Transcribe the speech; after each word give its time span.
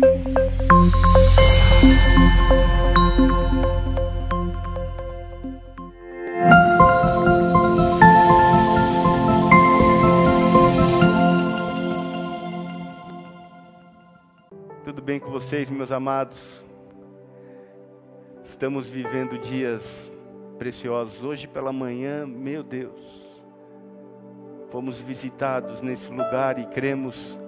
Tudo 0.00 0.08
bem 15.02 15.20
com 15.20 15.30
vocês, 15.30 15.68
meus 15.68 15.92
amados? 15.92 16.64
Estamos 18.42 18.88
vivendo 18.88 19.36
dias 19.38 20.10
preciosos. 20.58 21.22
Hoje 21.22 21.46
pela 21.46 21.74
manhã, 21.74 22.26
meu 22.26 22.62
Deus, 22.62 23.38
fomos 24.70 24.98
visitados 24.98 25.82
nesse 25.82 26.10
lugar 26.10 26.58
e 26.58 26.64
cremos 26.64 27.38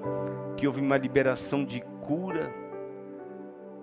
que 0.59 0.66
houve 0.66 0.82
uma 0.82 0.98
liberação 0.98 1.64
de 1.64 1.82
cura. 2.03 2.53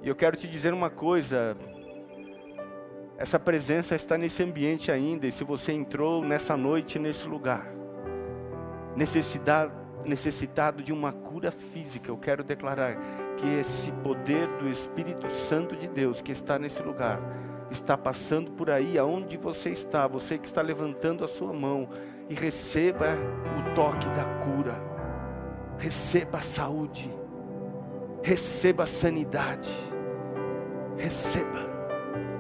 E 0.02 0.08
eu 0.08 0.16
quero 0.16 0.38
te 0.38 0.48
dizer 0.48 0.74
uma 0.74 0.90
coisa: 0.90 1.58
essa 3.18 3.40
presença 3.40 3.96
está 3.96 4.18
nesse 4.18 4.44
ambiente 4.44 4.92
ainda, 4.92 5.28
e 5.28 5.32
se 5.32 5.44
você 5.44 5.72
entrou 5.72 6.24
nessa 6.24 6.56
noite 6.56 7.00
nesse 7.00 7.28
lugar, 7.28 7.68
necessidade, 8.96 9.74
necessitado 10.06 10.82
de 10.82 10.94
uma 10.94 11.12
cura 11.12 11.52
física, 11.52 12.10
eu 12.10 12.18
quero 12.18 12.44
declarar 12.44 12.98
que 13.38 13.48
esse 13.60 13.92
poder 14.04 14.48
do 14.58 14.70
Espírito 14.70 15.30
Santo 15.32 15.76
de 15.76 15.88
Deus 15.88 16.22
que 16.22 16.32
está 16.32 16.58
nesse 16.58 16.82
lugar 16.82 17.20
está 17.70 17.98
passando 17.98 18.52
por 18.52 18.70
aí 18.70 18.98
aonde 18.98 19.38
você 19.38 19.70
está, 19.70 20.08
você 20.08 20.38
que 20.38 20.48
está 20.48 20.62
levantando 20.62 21.24
a 21.24 21.28
sua 21.28 21.54
mão 21.54 21.90
e 22.30 22.34
receba 22.34 23.18
o 23.60 23.76
toque 23.76 24.08
da 24.10 24.24
cura. 24.44 24.76
Receba 25.78 26.40
a 26.40 26.42
saúde. 26.42 27.19
Receba 28.22 28.86
sanidade. 28.86 29.70
Receba 30.98 31.70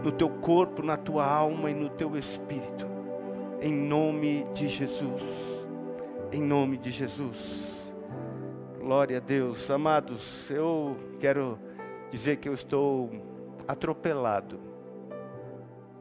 no 0.03 0.11
teu 0.11 0.29
corpo, 0.29 0.83
na 0.83 0.97
tua 0.97 1.25
alma 1.25 1.71
e 1.71 1.73
no 1.73 1.89
teu 1.89 2.17
espírito. 2.17 2.85
Em 3.61 3.71
nome 3.71 4.45
de 4.53 4.67
Jesus. 4.67 5.67
Em 6.31 6.41
nome 6.41 6.77
de 6.77 6.91
Jesus. 6.91 7.93
Glória 8.79 9.17
a 9.17 9.19
Deus. 9.19 9.69
Amados, 9.71 10.49
eu 10.51 10.97
quero 11.19 11.57
dizer 12.11 12.37
que 12.37 12.49
eu 12.49 12.53
estou 12.53 13.09
atropelado. 13.67 14.59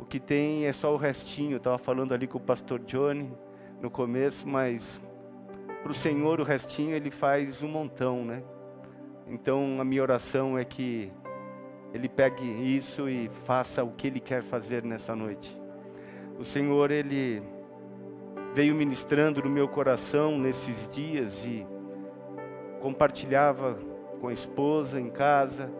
O 0.01 0.05
que 0.05 0.19
tem 0.19 0.67
é 0.67 0.73
só 0.73 0.93
o 0.93 0.97
restinho. 0.97 1.57
Estava 1.57 1.79
falando 1.79 2.13
ali 2.13 2.27
com 2.27 2.39
o 2.39 2.41
pastor 2.41 2.81
Johnny 2.81 3.33
no 3.81 3.91
começo, 3.91 4.49
mas 4.49 5.01
para 5.83 5.93
o 5.93 5.95
Senhor 5.95 6.41
o 6.41 6.45
restinho 6.45 6.95
ele 6.95 7.11
faz 7.11 7.63
um 7.63 7.69
montão, 7.69 8.25
né? 8.25 8.43
Então 9.31 9.79
a 9.81 9.85
minha 9.85 10.01
oração 10.01 10.57
é 10.59 10.65
que 10.65 11.13
ele 11.93 12.09
pegue 12.09 12.45
isso 12.45 13.09
e 13.09 13.29
faça 13.29 13.85
o 13.85 13.93
que 13.93 14.07
ele 14.07 14.21
quer 14.21 14.43
fazer 14.43 14.83
nessa 14.83 15.15
noite. 15.15 15.61
O 16.39 16.45
Senhor 16.45 16.91
ele 16.91 17.43
veio 18.55 18.75
ministrando 18.75 19.43
no 19.43 19.51
meu 19.51 19.69
coração 19.69 20.39
nesses 20.39 20.89
dias 20.95 21.45
e 21.45 21.67
compartilhava 22.81 23.79
com 24.21 24.29
a 24.29 24.33
esposa 24.33 24.99
em 24.99 25.11
casa, 25.11 25.71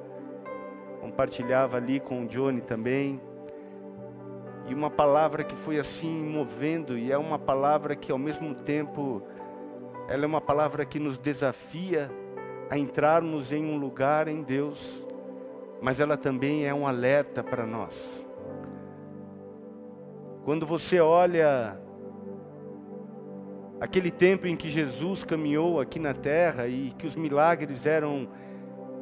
compartilhava 1.01 1.77
ali 1.77 2.01
com 2.01 2.25
o 2.25 2.27
Johnny 2.27 2.61
também. 2.61 3.21
E 4.67 4.75
uma 4.75 4.91
palavra 4.91 5.43
que 5.43 5.57
foi 5.57 5.79
assim 5.79 6.23
movendo, 6.23 6.99
e 6.99 7.11
é 7.11 7.17
uma 7.17 7.39
palavra 7.39 7.97
que 7.97 8.13
ao 8.13 8.19
mesmo 8.19 8.55
tempo, 8.55 9.23
ela 10.07 10.25
é 10.25 10.27
uma 10.27 10.41
palavra 10.41 10.85
que 10.85 10.99
nos 10.99 11.17
desafia 11.17 12.11
a 12.71 12.79
entrarmos 12.79 13.53
em 13.53 13.65
um 13.65 13.79
lugar 13.79 14.29
em 14.29 14.43
Deus, 14.43 15.07
mas 15.81 16.01
ela 16.01 16.17
também 16.17 16.67
é 16.67 16.75
um 16.75 16.87
alerta 16.87 17.43
para 17.43 17.67
nós. 17.67 18.27
Quando 20.45 20.67
você 20.67 21.01
olha 21.01 21.79
aquele 23.81 24.11
tempo 24.11 24.47
em 24.47 24.57
que 24.57 24.69
Jesus 24.69 25.23
caminhou 25.23 25.81
aqui 25.81 25.99
na 25.99 26.15
terra 26.15 26.67
e 26.67 26.93
que 26.99 27.07
os 27.07 27.15
milagres 27.15 27.87
eram 27.87 28.29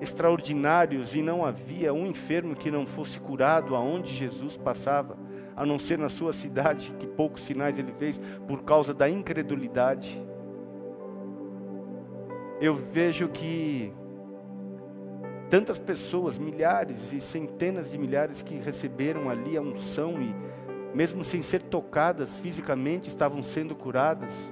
extraordinários 0.01 1.15
e 1.15 1.23
não 1.23 1.45
havia 1.45 1.93
um 1.93 2.07
enfermo 2.07 2.55
que 2.55 2.71
não 2.71 2.85
fosse 2.85 3.19
curado 3.19 3.75
aonde 3.75 4.13
Jesus 4.13 4.57
passava, 4.57 5.17
a 5.55 5.65
não 5.65 5.79
ser 5.79 5.99
na 5.99 6.09
sua 6.09 6.33
cidade, 6.33 6.95
que 6.99 7.07
poucos 7.07 7.43
sinais 7.43 7.79
ele 7.79 7.93
fez 7.93 8.21
por 8.47 8.63
causa 8.63 8.93
da 8.93 9.09
incredulidade. 9.09 10.23
Eu 12.61 12.75
vejo 12.75 13.29
que 13.29 13.93
tantas 15.51 15.79
pessoas, 15.79 16.39
milhares 16.39 17.13
e 17.13 17.21
centenas 17.21 17.91
de 17.91 17.99
milhares 17.99 18.43
que 18.43 18.57
receberam 18.57 19.29
ali 19.29 19.57
a 19.57 19.61
unção 19.61 20.21
e 20.21 20.35
mesmo 20.95 21.23
sem 21.25 21.43
ser 21.43 21.63
tocadas 21.63 22.37
fisicamente 22.37 23.09
estavam 23.09 23.43
sendo 23.43 23.75
curadas. 23.75 24.51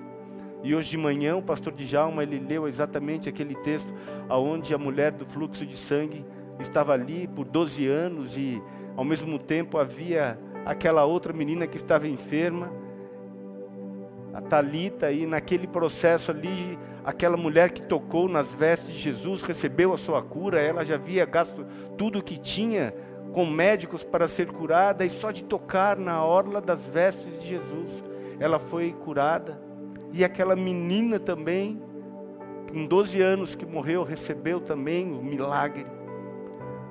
E 0.62 0.74
hoje 0.74 0.90
de 0.90 0.98
manhã 0.98 1.36
o 1.36 1.42
pastor 1.42 1.72
Djalma 1.72 2.22
ele 2.22 2.38
leu 2.38 2.68
exatamente 2.68 3.28
aquele 3.28 3.54
texto 3.54 3.92
aonde 4.28 4.74
a 4.74 4.78
mulher 4.78 5.12
do 5.12 5.24
fluxo 5.24 5.64
de 5.64 5.76
sangue 5.76 6.24
estava 6.60 6.92
ali 6.92 7.26
por 7.26 7.46
12 7.46 7.86
anos 7.86 8.36
e 8.36 8.62
ao 8.96 9.04
mesmo 9.04 9.38
tempo 9.38 9.78
havia 9.78 10.38
aquela 10.64 11.04
outra 11.04 11.32
menina 11.32 11.66
que 11.66 11.76
estava 11.76 12.06
enferma, 12.06 12.70
a 14.32 14.40
Talita 14.40 15.10
e 15.10 15.26
naquele 15.26 15.66
processo 15.66 16.30
ali, 16.30 16.78
aquela 17.04 17.36
mulher 17.36 17.70
que 17.70 17.82
tocou 17.82 18.28
nas 18.28 18.54
vestes 18.54 18.94
de 18.94 18.98
Jesus 18.98 19.42
recebeu 19.42 19.92
a 19.92 19.98
sua 19.98 20.22
cura, 20.22 20.60
ela 20.60 20.84
já 20.84 20.94
havia 20.94 21.26
gasto 21.26 21.66
tudo 21.98 22.20
o 22.20 22.22
que 22.22 22.38
tinha 22.38 22.94
com 23.32 23.44
médicos 23.44 24.02
para 24.02 24.26
ser 24.26 24.50
curada 24.50 25.04
e 25.04 25.10
só 25.10 25.30
de 25.30 25.44
tocar 25.44 25.98
na 25.98 26.24
orla 26.24 26.60
das 26.60 26.86
vestes 26.86 27.40
de 27.40 27.48
Jesus, 27.48 28.02
ela 28.38 28.58
foi 28.58 28.92
curada. 28.92 29.60
E 30.12 30.24
aquela 30.24 30.54
menina 30.54 31.18
também, 31.18 31.82
com 32.70 32.86
12 32.86 33.20
anos 33.20 33.54
que 33.54 33.66
morreu, 33.66 34.04
recebeu 34.04 34.60
também 34.60 35.12
o 35.12 35.22
milagre. 35.22 35.84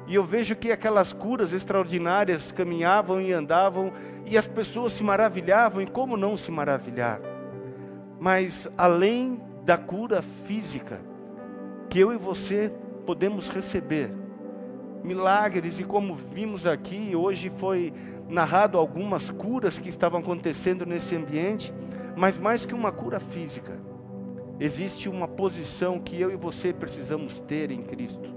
E 0.06 0.16
eu 0.16 0.24
vejo 0.24 0.56
que 0.56 0.69
aquelas 0.69 1.13
curas 1.13 1.53
extraordinárias 1.53 2.51
caminhavam 2.51 3.22
e 3.22 3.31
andavam, 3.31 3.94
e 4.25 4.38
as 4.38 4.45
pessoas 4.45 4.91
se 4.91 5.03
maravilhavam, 5.03 5.81
e 5.81 5.88
como 5.88 6.18
não 6.18 6.35
se 6.35 6.51
maravilhar? 6.51 7.22
Mas 8.19 8.68
além 8.78 9.41
da 9.63 9.78
cura 9.78 10.22
física, 10.22 11.00
que 11.90 12.00
eu 12.00 12.12
e 12.12 12.18
você 12.18 12.74
podemos 13.06 13.47
receber, 13.50 14.12
milagres, 15.03 15.79
e 15.79 15.84
como 15.84 16.16
vimos 16.16 16.66
aqui, 16.66 17.16
hoje 17.16 17.50
foi 17.50 17.94
narrado 18.28 18.78
algumas 18.78 19.29
curas 19.29 19.78
que 19.78 19.90
estavam 19.90 20.19
acontecendo 20.19 20.85
nesse 20.85 21.16
ambiente, 21.16 21.74
mas 22.16 22.38
mais 22.38 22.66
que 22.66 22.74
uma 22.74 22.91
cura 22.91 23.19
física, 23.19 23.79
existe 24.59 25.09
uma 25.09 25.28
posição 25.28 26.00
que 26.00 26.19
eu 26.19 26.31
e 26.31 26.35
você 26.35 26.74
precisamos 26.74 27.40
ter 27.41 27.72
em 27.72 27.81
Cristo. 27.81 28.34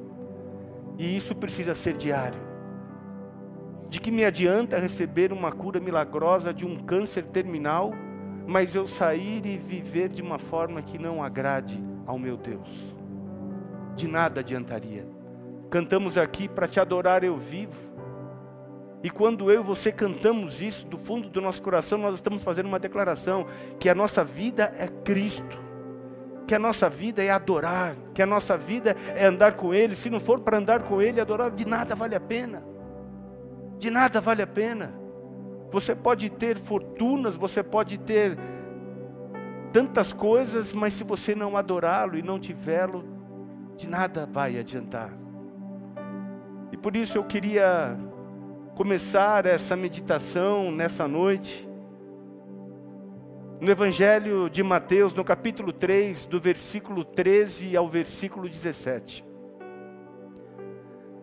E 0.98 1.16
isso 1.16 1.34
precisa 1.34 1.74
ser 1.74 1.96
diário. 1.96 2.40
De 3.88 4.00
que 4.00 4.10
me 4.10 4.24
adianta 4.24 4.78
receber 4.78 5.32
uma 5.32 5.52
cura 5.52 5.78
milagrosa 5.78 6.52
de 6.52 6.66
um 6.66 6.76
câncer 6.76 7.24
terminal, 7.24 7.92
mas 8.46 8.74
eu 8.74 8.86
sair 8.86 9.44
e 9.44 9.58
viver 9.58 10.08
de 10.08 10.22
uma 10.22 10.38
forma 10.38 10.80
que 10.80 10.98
não 10.98 11.22
agrade 11.22 11.82
ao 12.06 12.18
meu 12.18 12.36
Deus? 12.36 12.96
De 13.96 14.06
nada 14.06 14.40
adiantaria. 14.40 15.06
Cantamos 15.68 16.16
aqui 16.16 16.48
para 16.48 16.68
te 16.68 16.78
adorar 16.78 17.24
eu 17.24 17.36
vivo. 17.36 17.94
E 19.02 19.10
quando 19.10 19.50
eu 19.50 19.60
e 19.60 19.64
você 19.64 19.92
cantamos 19.92 20.60
isso 20.60 20.86
do 20.86 20.96
fundo 20.96 21.28
do 21.28 21.40
nosso 21.40 21.60
coração, 21.60 21.98
nós 21.98 22.14
estamos 22.14 22.42
fazendo 22.42 22.66
uma 22.66 22.78
declaração 22.78 23.46
que 23.78 23.88
a 23.88 23.94
nossa 23.94 24.24
vida 24.24 24.72
é 24.78 24.88
Cristo, 24.88 25.58
que 26.46 26.54
a 26.54 26.58
nossa 26.58 26.88
vida 26.88 27.22
é 27.22 27.30
adorar, 27.30 27.94
que 28.14 28.22
a 28.22 28.26
nossa 28.26 28.56
vida 28.56 28.96
é 29.14 29.26
andar 29.26 29.54
com 29.54 29.74
Ele. 29.74 29.94
Se 29.94 30.08
não 30.08 30.20
for 30.20 30.40
para 30.40 30.58
andar 30.58 30.82
com 30.82 31.02
Ele, 31.02 31.20
adorar, 31.20 31.50
de 31.50 31.64
nada 31.64 31.94
vale 31.94 32.14
a 32.14 32.20
pena. 32.20 32.62
De 33.78 33.90
nada 33.90 34.20
vale 34.20 34.42
a 34.42 34.46
pena. 34.46 35.05
Você 35.70 35.94
pode 35.94 36.30
ter 36.30 36.56
fortunas, 36.56 37.36
você 37.36 37.62
pode 37.62 37.98
ter 37.98 38.38
tantas 39.72 40.12
coisas, 40.12 40.72
mas 40.72 40.94
se 40.94 41.04
você 41.04 41.34
não 41.34 41.56
adorá-lo 41.56 42.16
e 42.16 42.22
não 42.22 42.38
tivê-lo, 42.38 43.04
de 43.76 43.88
nada 43.88 44.26
vai 44.26 44.58
adiantar. 44.58 45.12
E 46.72 46.76
por 46.76 46.96
isso 46.96 47.18
eu 47.18 47.24
queria 47.24 47.96
começar 48.74 49.46
essa 49.46 49.76
meditação 49.76 50.70
nessa 50.70 51.06
noite, 51.06 51.68
no 53.60 53.70
Evangelho 53.70 54.50
de 54.50 54.62
Mateus, 54.62 55.14
no 55.14 55.24
capítulo 55.24 55.72
3, 55.72 56.26
do 56.26 56.40
versículo 56.40 57.04
13 57.04 57.76
ao 57.76 57.88
versículo 57.88 58.48
17. 58.48 59.24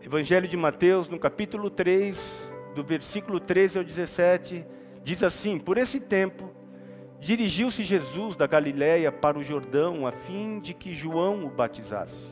Evangelho 0.04 0.48
de 0.48 0.58
Mateus, 0.58 1.10
no 1.10 1.18
capítulo 1.18 1.70
3, 1.70 2.53
do 2.74 2.84
versículo 2.84 3.40
13 3.40 3.78
ao 3.78 3.84
17, 3.84 4.66
diz 5.04 5.24
assim: 5.24 5.60
Por 5.60 5.78
esse 5.78 6.00
tempo, 6.00 6.52
dirigiu-se 7.20 7.84
Jesus 7.84 8.36
da 8.36 8.48
Galiléia 8.48 9.12
para 9.12 9.38
o 9.38 9.44
Jordão, 9.44 10.06
a 10.06 10.12
fim 10.12 10.60
de 10.60 10.74
que 10.74 10.94
João 10.94 11.46
o 11.46 11.50
batizasse. 11.50 12.32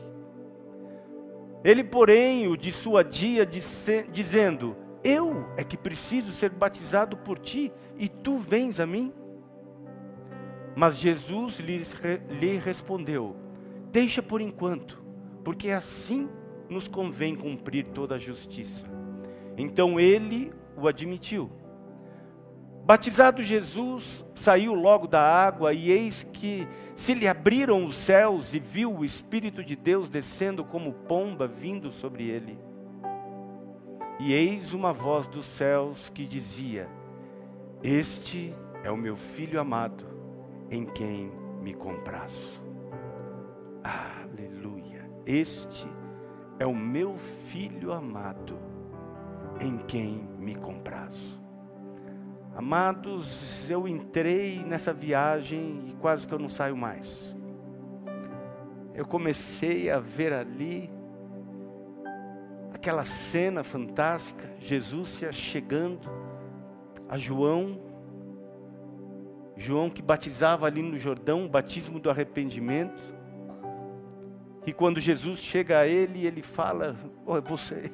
Ele, 1.64 1.84
porém, 1.84 2.48
o 2.48 2.56
dissuadia, 2.56 3.46
dizendo: 3.46 4.76
Eu 5.04 5.46
é 5.56 5.62
que 5.62 5.76
preciso 5.76 6.32
ser 6.32 6.50
batizado 6.50 7.16
por 7.16 7.38
ti, 7.38 7.72
e 7.96 8.08
tu 8.08 8.38
vens 8.38 8.80
a 8.80 8.86
mim? 8.86 9.12
Mas 10.74 10.96
Jesus 10.96 11.60
lhe 11.60 12.58
respondeu: 12.58 13.36
Deixa 13.90 14.22
por 14.22 14.40
enquanto, 14.40 15.02
porque 15.44 15.70
assim 15.70 16.28
nos 16.68 16.88
convém 16.88 17.36
cumprir 17.36 17.86
toda 17.86 18.16
a 18.16 18.18
justiça. 18.18 19.01
Então 19.62 20.00
ele 20.00 20.52
o 20.76 20.88
admitiu. 20.88 21.48
Batizado 22.84 23.44
Jesus, 23.44 24.24
saiu 24.34 24.74
logo 24.74 25.06
da 25.06 25.22
água, 25.22 25.72
e 25.72 25.88
eis 25.88 26.24
que 26.24 26.66
se 26.96 27.14
lhe 27.14 27.28
abriram 27.28 27.86
os 27.86 27.94
céus 27.94 28.54
e 28.54 28.58
viu 28.58 28.92
o 28.92 29.04
Espírito 29.04 29.62
de 29.62 29.76
Deus 29.76 30.08
descendo 30.10 30.64
como 30.64 30.92
pomba 30.92 31.46
vindo 31.46 31.92
sobre 31.92 32.28
ele. 32.28 32.58
E 34.18 34.32
eis 34.32 34.72
uma 34.72 34.92
voz 34.92 35.28
dos 35.28 35.46
céus 35.46 36.08
que 36.08 36.26
dizia: 36.26 36.88
Este 37.84 38.52
é 38.82 38.90
o 38.90 38.96
meu 38.96 39.14
filho 39.14 39.60
amado, 39.60 40.04
em 40.68 40.84
quem 40.84 41.30
me 41.60 41.72
comprazo. 41.72 42.60
Aleluia. 43.84 45.08
Este 45.24 45.86
é 46.58 46.66
o 46.66 46.74
meu 46.74 47.14
filho 47.14 47.92
amado, 47.92 48.58
em 49.62 49.78
quem 49.78 50.28
me 50.38 50.54
comprazo. 50.54 51.40
Amados, 52.54 53.70
eu 53.70 53.88
entrei 53.88 54.62
nessa 54.64 54.92
viagem 54.92 55.84
e 55.88 55.92
quase 55.94 56.26
que 56.26 56.34
eu 56.34 56.38
não 56.38 56.48
saio 56.48 56.76
mais. 56.76 57.38
Eu 58.94 59.06
comecei 59.06 59.88
a 59.88 59.98
ver 59.98 60.32
ali 60.32 60.90
aquela 62.74 63.04
cena 63.04 63.62
fantástica, 63.62 64.50
Jesus 64.58 65.18
chegando 65.32 66.10
a 67.08 67.16
João, 67.16 67.80
João 69.56 69.88
que 69.88 70.02
batizava 70.02 70.66
ali 70.66 70.82
no 70.82 70.98
Jordão, 70.98 71.46
o 71.46 71.48
batismo 71.48 72.00
do 72.00 72.10
arrependimento. 72.10 73.00
E 74.66 74.72
quando 74.72 75.00
Jesus 75.00 75.38
chega 75.38 75.78
a 75.78 75.86
ele, 75.86 76.26
ele 76.26 76.42
fala: 76.42 76.96
oh, 77.24 77.40
você, 77.40 77.90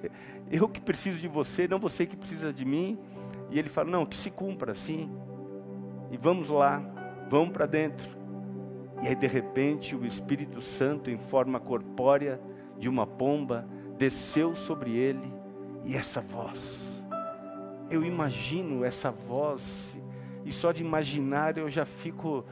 eu 0.50 0.68
que 0.68 0.80
preciso 0.80 1.18
de 1.18 1.28
você, 1.28 1.68
não 1.68 1.78
você 1.78 2.06
que 2.06 2.16
precisa 2.16 2.52
de 2.52 2.64
mim. 2.64 2.98
E 3.50 3.58
ele 3.58 3.68
fala: 3.68 3.90
Não, 3.90 4.06
que 4.06 4.16
se 4.16 4.30
cumpra 4.30 4.72
assim. 4.72 5.10
E 6.10 6.16
vamos 6.16 6.48
lá, 6.48 6.82
vamos 7.28 7.50
para 7.50 7.66
dentro. 7.66 8.06
E 9.02 9.06
aí, 9.06 9.14
de 9.14 9.26
repente, 9.26 9.94
o 9.94 10.04
Espírito 10.04 10.60
Santo, 10.60 11.10
em 11.10 11.18
forma 11.18 11.60
corpórea 11.60 12.40
de 12.78 12.88
uma 12.88 13.06
pomba, 13.06 13.68
desceu 13.96 14.54
sobre 14.54 14.96
ele. 14.96 15.32
E 15.84 15.96
essa 15.96 16.20
voz, 16.20 17.04
eu 17.88 18.04
imagino 18.04 18.84
essa 18.84 19.10
voz, 19.10 19.98
e 20.44 20.52
só 20.52 20.72
de 20.72 20.82
imaginar 20.82 21.56
eu 21.56 21.70
já 21.70 21.84
fico 21.84 22.44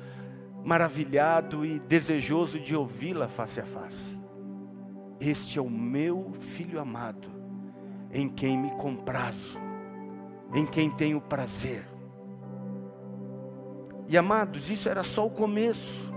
maravilhado 0.65 1.65
e 1.65 1.79
desejoso 1.79 2.59
de 2.59 2.75
ouvi-la 2.75 3.29
face 3.29 3.61
a 3.61 3.67
face. 3.67 4.19
Este 5.21 5.59
é 5.59 5.63
o 5.63 5.71
meu 5.71 6.33
filho 6.39 6.81
amado, 6.81 7.29
em 8.13 8.29
quem 8.29 8.57
me 8.59 8.71
comprazo 8.73 9.67
em 10.55 10.67
quem 10.67 10.91
tenho 10.91 11.21
prazer. 11.21 11.85
E 14.09 14.17
amados, 14.17 14.71
isso 14.71 14.89
era 14.89 15.03
só 15.03 15.27
o 15.27 15.31
começo. 15.31 16.15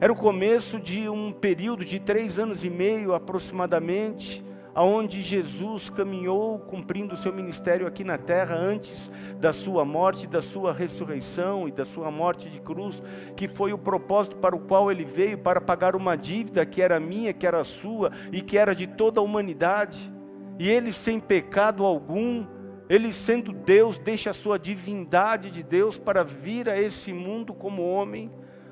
Era 0.00 0.12
o 0.12 0.16
começo 0.16 0.78
de 0.78 1.08
um 1.08 1.32
período 1.32 1.84
de 1.84 1.98
três 1.98 2.38
anos 2.38 2.64
e 2.64 2.70
meio 2.70 3.12
aproximadamente, 3.12 4.44
aonde 4.74 5.20
Jesus 5.22 5.90
caminhou 5.90 6.60
cumprindo 6.60 7.14
o 7.14 7.16
seu 7.16 7.32
ministério 7.32 7.86
aqui 7.86 8.04
na 8.04 8.16
terra 8.16 8.56
antes 8.56 9.10
da 9.38 9.52
sua 9.52 9.84
morte, 9.84 10.26
da 10.26 10.40
sua 10.40 10.72
ressurreição 10.72 11.68
e 11.68 11.72
da 11.72 11.84
sua 11.84 12.10
morte 12.10 12.48
de 12.48 12.60
cruz, 12.60 13.02
que 13.36 13.48
foi 13.48 13.72
o 13.72 13.78
propósito 13.78 14.36
para 14.36 14.54
o 14.54 14.60
qual 14.60 14.90
ele 14.90 15.04
veio 15.04 15.36
para 15.38 15.60
pagar 15.60 15.96
uma 15.96 16.16
dívida 16.16 16.64
que 16.64 16.80
era 16.80 17.00
minha, 17.00 17.32
que 17.32 17.46
era 17.46 17.62
sua 17.64 18.12
e 18.32 18.40
que 18.40 18.56
era 18.56 18.74
de 18.74 18.86
toda 18.86 19.20
a 19.20 19.22
humanidade. 19.22 20.17
E 20.58 20.68
ele 20.68 20.92
sem 20.92 21.20
pecado 21.20 21.84
algum, 21.84 22.44
ele, 22.88 23.12
sendo 23.12 23.52
Deus, 23.52 23.98
deixa 23.98 24.30
a 24.30 24.34
sua 24.34 24.58
divindade 24.58 25.50
de 25.50 25.62
Deus 25.62 25.98
para 25.98 26.24
vir 26.24 26.68
a 26.68 26.80
esse 26.80 27.12
mundo 27.12 27.54
como 27.54 27.82
homem, 27.82 28.30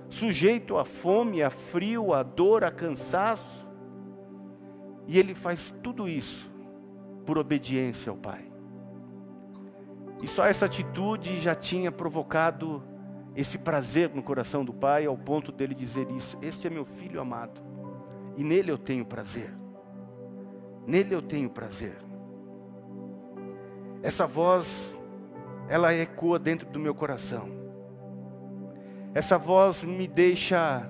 sujeito 0.09 0.77
à 0.79 0.85
fome, 0.85 1.43
a 1.43 1.50
frio, 1.50 2.12
a 2.12 2.23
dor, 2.23 2.65
a 2.65 2.71
cansaço. 2.71 3.67
E 5.06 5.19
ele 5.19 5.35
faz 5.35 5.73
tudo 5.83 6.09
isso 6.09 6.50
por 7.25 7.38
obediência 7.38 8.11
ao 8.11 8.17
Pai. 8.17 8.50
E 10.23 10.27
só 10.27 10.47
essa 10.47 10.65
atitude 10.65 11.38
já 11.41 11.55
tinha 11.55 11.93
provocado 11.93 12.83
esse 13.37 13.59
prazer 13.59 14.11
no 14.15 14.23
coração 14.23 14.65
do 14.65 14.73
Pai, 14.73 15.05
ao 15.05 15.17
ponto 15.17 15.53
dele 15.53 15.75
dizer 15.75 16.11
isso: 16.11 16.38
Este 16.41 16.67
é 16.67 16.71
meu 16.71 16.85
filho 16.85 17.21
amado, 17.21 17.61
e 18.37 18.43
nele 18.43 18.73
eu 18.73 18.79
tenho 18.79 19.05
prazer. 19.05 19.65
Nele 20.87 21.15
eu 21.15 21.21
tenho 21.21 21.50
prazer. 21.50 21.97
Essa 24.03 24.27
voz, 24.27 24.94
ela 25.69 25.93
ecoa 25.93 26.38
dentro 26.38 26.69
do 26.69 26.79
meu 26.79 26.94
coração. 26.94 27.49
Essa 29.12 29.37
voz 29.37 29.83
me 29.83 30.06
deixa 30.06 30.88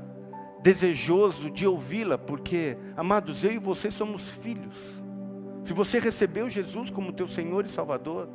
desejoso 0.61 1.51
de 1.51 1.67
ouvi-la, 1.67 2.19
porque, 2.19 2.77
amados, 2.97 3.43
eu 3.43 3.53
e 3.53 3.59
você 3.59 3.91
somos 3.91 4.29
filhos. 4.29 5.01
Se 5.65 5.73
você 5.73 5.99
recebeu 5.99 6.51
Jesus 6.51 6.91
como 6.91 7.13
teu 7.13 7.27
Senhor 7.27 7.65
e 7.65 7.69
Salvador, 7.69 8.29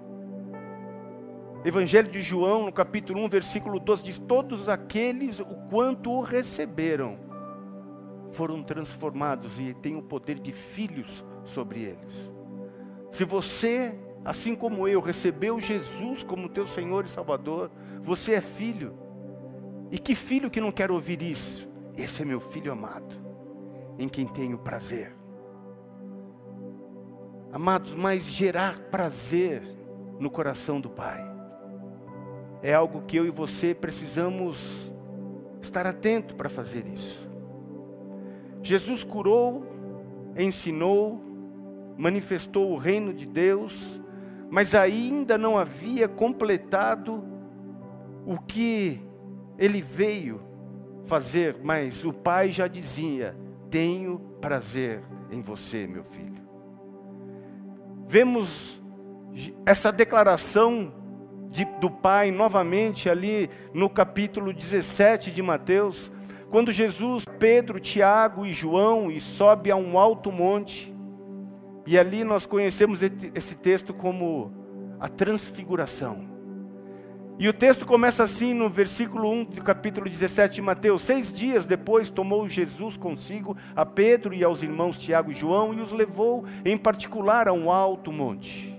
Evangelho 1.63 2.09
de 2.09 2.23
João, 2.23 2.65
no 2.65 2.71
capítulo 2.71 3.23
1, 3.25 3.29
versículo 3.29 3.79
12, 3.79 4.03
diz: 4.03 4.17
Todos 4.17 4.67
aqueles, 4.67 5.39
o 5.39 5.45
quanto 5.69 6.11
o 6.11 6.21
receberam, 6.21 7.19
foram 8.31 8.63
transformados 8.63 9.59
e 9.59 9.75
têm 9.75 9.95
o 9.95 10.01
poder 10.01 10.39
de 10.39 10.51
filhos 10.51 11.23
sobre 11.43 11.81
eles. 11.81 12.31
Se 13.11 13.25
você 13.25 13.97
assim 14.23 14.55
como 14.55 14.87
eu, 14.87 15.01
recebeu 15.01 15.59
Jesus 15.59 16.23
como 16.23 16.49
teu 16.49 16.67
Senhor 16.67 17.05
e 17.05 17.09
Salvador, 17.09 17.71
você 18.01 18.33
é 18.33 18.41
filho. 18.41 18.93
E 19.91 19.97
que 19.97 20.15
filho 20.15 20.49
que 20.49 20.61
não 20.61 20.71
quer 20.71 20.91
ouvir 20.91 21.21
isso? 21.21 21.69
Esse 21.97 22.21
é 22.21 22.25
meu 22.25 22.39
filho 22.39 22.71
amado, 22.71 23.15
em 23.97 24.07
quem 24.07 24.25
tenho 24.25 24.57
prazer. 24.57 25.15
Amados, 27.51 27.93
mas 27.95 28.25
gerar 28.25 28.79
prazer 28.89 29.61
no 30.19 30.29
coração 30.29 30.79
do 30.79 30.89
Pai 30.89 31.29
é 32.63 32.73
algo 32.73 33.01
que 33.01 33.17
eu 33.17 33.25
e 33.25 33.31
você 33.31 33.73
precisamos 33.73 34.91
estar 35.61 35.85
atento 35.85 36.35
para 36.35 36.47
fazer 36.47 36.87
isso. 36.87 37.29
Jesus 38.63 39.03
curou, 39.03 39.65
ensinou, 40.37 41.19
manifestou 41.97 42.71
o 42.71 42.77
reino 42.77 43.13
de 43.13 43.25
Deus, 43.25 44.01
mas 44.49 44.75
ainda 44.75 45.37
não 45.37 45.57
havia 45.57 46.07
completado 46.07 47.23
o 48.25 48.37
que 48.37 49.01
ele 49.57 49.81
veio 49.81 50.41
fazer, 51.05 51.57
mas 51.63 52.03
o 52.03 52.13
pai 52.13 52.51
já 52.51 52.67
dizia: 52.67 53.35
Tenho 53.69 54.19
prazer 54.39 55.01
em 55.31 55.41
você, 55.41 55.87
meu 55.87 56.03
filho. 56.03 56.41
Vemos 58.07 58.81
essa 59.65 59.91
declaração 59.91 60.93
de, 61.49 61.65
do 61.79 61.89
pai 61.89 62.31
novamente 62.31 63.09
ali 63.09 63.49
no 63.73 63.89
capítulo 63.89 64.53
17 64.53 65.31
de 65.31 65.41
Mateus, 65.41 66.11
quando 66.49 66.71
Jesus, 66.71 67.23
Pedro, 67.39 67.79
Tiago 67.79 68.45
e 68.45 68.51
João 68.51 69.09
e 69.09 69.19
sobe 69.21 69.71
a 69.71 69.75
um 69.75 69.97
alto 69.97 70.31
monte 70.31 70.93
e 71.91 71.99
ali 71.99 72.23
nós 72.23 72.45
conhecemos 72.45 73.01
esse 73.35 73.55
texto 73.55 73.93
como 73.93 74.49
a 74.97 75.09
transfiguração. 75.09 76.25
E 77.37 77.49
o 77.49 77.53
texto 77.53 77.85
começa 77.85 78.23
assim 78.23 78.53
no 78.53 78.69
versículo 78.69 79.29
1 79.29 79.43
do 79.43 79.61
capítulo 79.61 80.09
17 80.09 80.55
de 80.55 80.61
Mateus: 80.61 81.01
Seis 81.01 81.33
dias 81.33 81.65
depois 81.65 82.09
tomou 82.09 82.47
Jesus 82.47 82.95
consigo 82.95 83.57
a 83.75 83.85
Pedro 83.85 84.33
e 84.33 84.41
aos 84.41 84.63
irmãos 84.63 84.97
Tiago 84.97 85.31
e 85.31 85.35
João 85.35 85.73
e 85.73 85.81
os 85.81 85.91
levou 85.91 86.45
em 86.63 86.77
particular 86.77 87.49
a 87.49 87.51
um 87.51 87.69
alto 87.69 88.09
monte. 88.09 88.73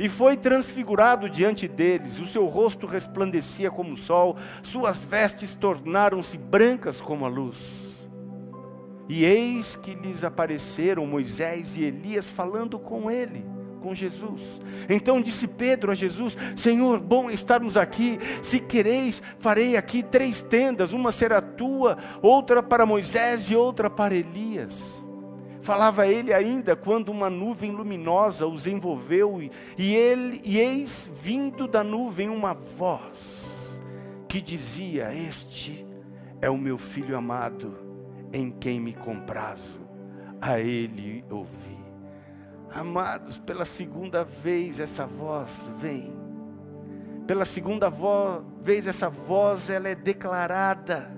E 0.00 0.08
foi 0.08 0.36
transfigurado 0.36 1.30
diante 1.30 1.68
deles, 1.68 2.18
o 2.18 2.26
seu 2.26 2.46
rosto 2.46 2.88
resplandecia 2.88 3.70
como 3.70 3.92
o 3.92 3.96
sol, 3.96 4.36
suas 4.64 5.04
vestes 5.04 5.54
tornaram-se 5.54 6.36
brancas 6.36 7.00
como 7.00 7.24
a 7.24 7.28
luz. 7.28 7.91
E 9.08 9.24
eis 9.24 9.76
que 9.76 9.94
lhes 9.94 10.24
apareceram 10.24 11.06
Moisés 11.06 11.76
e 11.76 11.82
Elias 11.82 12.30
falando 12.30 12.78
com 12.78 13.10
ele, 13.10 13.44
com 13.80 13.94
Jesus. 13.94 14.60
Então 14.88 15.20
disse 15.20 15.48
Pedro 15.48 15.90
a 15.90 15.94
Jesus: 15.94 16.36
Senhor, 16.56 17.00
bom 17.00 17.30
estarmos 17.30 17.76
aqui. 17.76 18.18
Se 18.42 18.60
quereis, 18.60 19.22
farei 19.38 19.76
aqui 19.76 20.02
três 20.02 20.40
tendas: 20.40 20.92
uma 20.92 21.12
será 21.12 21.40
tua, 21.40 21.98
outra 22.22 22.62
para 22.62 22.86
Moisés 22.86 23.50
e 23.50 23.56
outra 23.56 23.90
para 23.90 24.14
Elias. 24.14 25.04
Falava 25.62 26.08
ele 26.08 26.32
ainda 26.32 26.74
quando 26.74 27.10
uma 27.10 27.30
nuvem 27.30 27.70
luminosa 27.70 28.48
os 28.48 28.66
envolveu 28.66 29.40
e 29.78 29.94
ele 29.94 30.40
e 30.44 30.58
eis 30.58 31.08
vindo 31.22 31.68
da 31.68 31.84
nuvem 31.84 32.28
uma 32.28 32.52
voz 32.52 33.80
que 34.28 34.40
dizia: 34.40 35.14
Este 35.14 35.86
é 36.40 36.50
o 36.50 36.58
meu 36.58 36.76
filho 36.76 37.16
amado, 37.16 37.76
em 38.32 38.50
quem 38.50 38.80
me 38.80 38.92
comprazo. 38.92 39.80
A 40.40 40.58
ele 40.58 41.24
ouvi. 41.30 41.78
Amados, 42.74 43.38
pela 43.38 43.64
segunda 43.64 44.24
vez 44.24 44.80
essa 44.80 45.06
voz 45.06 45.68
vem. 45.78 46.12
Pela 47.26 47.44
segunda 47.44 47.92
vez 48.60 48.86
essa 48.86 49.08
voz 49.08 49.70
ela 49.70 49.88
é 49.88 49.94
declarada. 49.94 51.10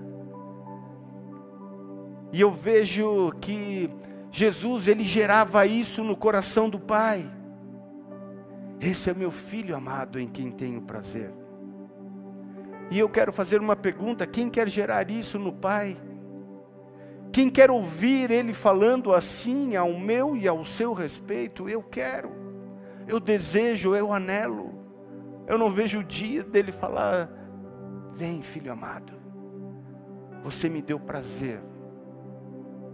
E 2.31 2.41
eu 2.41 2.51
vejo 2.51 3.31
que 3.39 3.89
Jesus, 4.29 4.89
ele 4.89 5.05
gerava 5.05 5.65
isso 5.65 6.03
no 6.03 6.17
coração 6.17 6.69
do 6.69 6.77
Pai. 6.77 7.31
Esse 8.81 9.09
é 9.09 9.13
meu 9.13 9.31
filho 9.31 9.73
amado 9.73 10.19
em 10.19 10.27
quem 10.27 10.51
tenho 10.51 10.81
prazer. 10.81 11.33
E 12.91 12.99
eu 12.99 13.07
quero 13.07 13.31
fazer 13.31 13.61
uma 13.61 13.77
pergunta: 13.77 14.27
quem 14.27 14.49
quer 14.49 14.67
gerar 14.67 15.09
isso 15.09 15.39
no 15.39 15.53
Pai? 15.53 15.97
Quem 17.35 17.49
quer 17.49 17.69
ouvir 17.69 18.31
Ele 18.31 18.53
falando 18.53 19.13
assim 19.13 19.75
ao 19.75 19.93
meu 19.93 20.37
e 20.37 20.47
ao 20.47 20.63
seu 20.63 20.93
respeito? 20.93 21.67
Eu 21.67 21.83
quero, 21.83 22.31
eu 23.09 23.19
desejo, 23.19 23.93
eu 23.93 24.13
anelo. 24.13 24.73
Eu 25.45 25.57
não 25.57 25.69
vejo 25.69 25.99
o 25.99 26.03
dia 26.03 26.45
dele 26.45 26.71
falar: 26.71 27.29
Vem, 28.13 28.41
filho 28.41 28.71
amado, 28.71 29.11
você 30.45 30.69
me 30.69 30.81
deu 30.81 30.97
prazer 30.97 31.59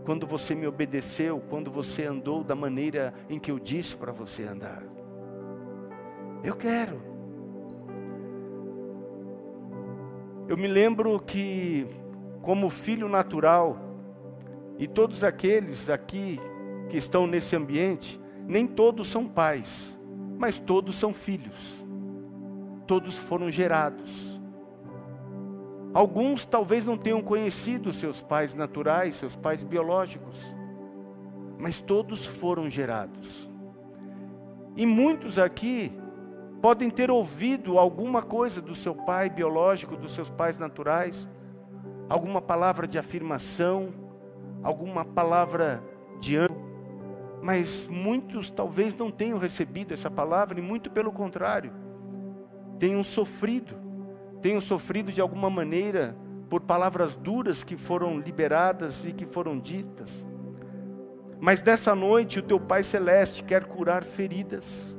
quando 0.06 0.26
você 0.26 0.56
me 0.56 0.66
obedeceu, 0.66 1.40
quando 1.48 1.70
você 1.70 2.06
andou 2.06 2.44
da 2.44 2.56
maneira 2.56 3.14
em 3.30 3.38
que 3.38 3.52
eu 3.52 3.60
disse 3.60 3.96
para 3.96 4.12
você 4.12 4.42
andar. 4.42 4.82
Eu 6.44 6.56
quero. 6.56 7.00
Eu 10.48 10.58
me 10.58 10.68
lembro 10.68 11.20
que, 11.20 11.86
como 12.42 12.72
filho 12.72 13.08
natural, 13.08 13.91
e 14.82 14.88
todos 14.88 15.24
aqueles 15.24 15.92
aqui 15.92 16.40
que 16.90 16.98
estão 16.98 17.28
nesse 17.28 17.56
ambiente, 17.56 18.20
nem 18.48 18.66
todos 18.66 19.08
são 19.08 19.28
pais, 19.28 19.96
mas 20.40 20.58
todos 20.58 20.98
são 20.98 21.14
filhos. 21.14 21.86
Todos 22.88 23.20
foram 23.20 23.52
gerados. 23.52 24.42
Alguns 25.94 26.46
talvez 26.46 26.84
não 26.84 26.98
tenham 26.98 27.22
conhecido 27.22 27.94
seus 27.94 28.22
pais 28.22 28.56
naturais, 28.56 29.18
seus 29.18 29.36
pais 29.36 29.64
biológicos, 29.64 30.52
mas 31.60 31.80
todos 31.80 32.26
foram 32.26 32.68
gerados. 32.68 33.48
E 34.76 34.84
muitos 34.84 35.38
aqui 35.38 35.96
podem 36.60 36.90
ter 36.90 37.12
ouvido 37.12 37.78
alguma 37.78 38.24
coisa 38.24 38.60
do 38.60 38.74
seu 38.74 38.96
pai 38.96 39.30
biológico, 39.30 39.96
dos 39.96 40.12
seus 40.12 40.32
pais 40.32 40.58
naturais, 40.58 41.30
alguma 42.10 42.42
palavra 42.42 42.88
de 42.88 42.98
afirmação, 42.98 44.01
alguma 44.64 45.04
palavra 45.04 45.84
de 46.20 46.36
ânimo, 46.36 46.70
mas 47.42 47.88
muitos 47.88 48.50
talvez 48.50 48.96
não 48.96 49.10
tenham 49.10 49.38
recebido 49.38 49.94
essa 49.94 50.10
palavra, 50.10 50.60
e 50.60 50.62
muito 50.62 50.92
pelo 50.92 51.12
contrário, 51.12 51.74
tenham 52.78 53.04
sofrido 53.04 53.82
tenham 54.42 54.60
sofrido 54.60 55.12
de 55.12 55.22
alguma 55.22 55.50
maneira 55.50 56.18
por 56.50 56.62
palavras 56.62 57.16
duras 57.16 57.64
que 57.64 57.78
foram 57.78 58.20
liberadas 58.20 59.06
e 59.06 59.14
que 59.14 59.26
foram 59.26 59.58
ditas. 59.58 60.26
Mas 61.40 61.64
nessa 61.64 61.96
noite 61.96 62.40
o 62.40 62.44
teu 62.44 62.60
Pai 62.60 62.84
Celeste 62.84 63.44
quer 63.44 63.66
curar 63.66 64.04
feridas. 64.04 64.98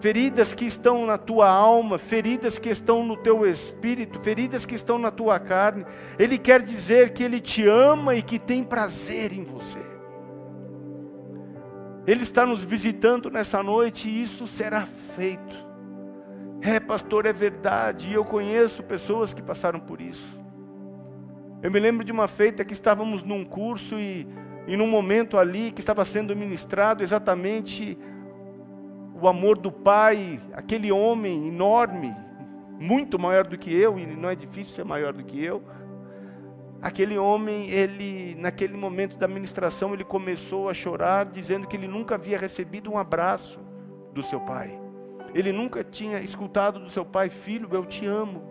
Feridas 0.00 0.54
que 0.54 0.64
estão 0.64 1.04
na 1.04 1.18
tua 1.18 1.48
alma, 1.48 1.98
feridas 1.98 2.56
que 2.56 2.68
estão 2.68 3.04
no 3.04 3.16
teu 3.16 3.44
espírito, 3.44 4.20
feridas 4.22 4.64
que 4.64 4.74
estão 4.74 4.98
na 4.98 5.10
tua 5.10 5.40
carne. 5.40 5.84
Ele 6.18 6.38
quer 6.38 6.62
dizer 6.62 7.12
que 7.12 7.24
Ele 7.24 7.40
te 7.40 7.66
ama 7.66 8.14
e 8.14 8.22
que 8.22 8.38
tem 8.38 8.62
prazer 8.62 9.32
em 9.32 9.42
você. 9.42 9.80
Ele 12.06 12.22
está 12.22 12.46
nos 12.46 12.64
visitando 12.64 13.28
nessa 13.28 13.62
noite 13.62 14.08
e 14.08 14.22
isso 14.22 14.46
será 14.46 14.86
feito. 14.86 15.68
É, 16.62 16.80
pastor, 16.80 17.26
é 17.26 17.32
verdade. 17.32 18.08
E 18.08 18.14
eu 18.14 18.24
conheço 18.24 18.82
pessoas 18.82 19.32
que 19.32 19.42
passaram 19.42 19.78
por 19.78 20.00
isso. 20.00 20.40
Eu 21.60 21.70
me 21.70 21.80
lembro 21.80 22.04
de 22.04 22.12
uma 22.12 22.28
feita 22.28 22.64
que 22.64 22.72
estávamos 22.72 23.22
num 23.24 23.44
curso 23.44 23.98
e, 23.98 24.26
e 24.66 24.76
num 24.76 24.86
momento 24.86 25.36
ali 25.36 25.72
que 25.72 25.80
estava 25.80 26.04
sendo 26.04 26.34
ministrado 26.36 27.02
exatamente 27.02 27.98
o 29.20 29.26
amor 29.26 29.58
do 29.58 29.72
Pai, 29.72 30.40
aquele 30.52 30.92
homem 30.92 31.48
enorme, 31.48 32.14
muito 32.78 33.18
maior 33.18 33.46
do 33.46 33.58
que 33.58 33.74
eu, 33.74 33.98
e 33.98 34.06
não 34.06 34.28
é 34.28 34.36
difícil 34.36 34.74
ser 34.74 34.84
maior 34.84 35.12
do 35.12 35.24
que 35.24 35.44
eu. 35.44 35.62
Aquele 36.80 37.18
homem, 37.18 37.68
ele, 37.68 38.36
naquele 38.36 38.76
momento 38.76 39.18
da 39.18 39.26
ministração, 39.26 39.92
ele 39.92 40.04
começou 40.04 40.68
a 40.68 40.74
chorar, 40.74 41.26
dizendo 41.26 41.66
que 41.66 41.76
ele 41.76 41.88
nunca 41.88 42.14
havia 42.14 42.38
recebido 42.38 42.90
um 42.90 42.96
abraço 42.96 43.58
do 44.14 44.22
seu 44.22 44.40
pai. 44.40 44.80
Ele 45.34 45.52
nunca 45.52 45.82
tinha 45.82 46.20
escutado 46.20 46.78
do 46.78 46.88
seu 46.88 47.04
pai, 47.04 47.28
filho, 47.28 47.68
eu 47.72 47.84
te 47.84 48.06
amo. 48.06 48.44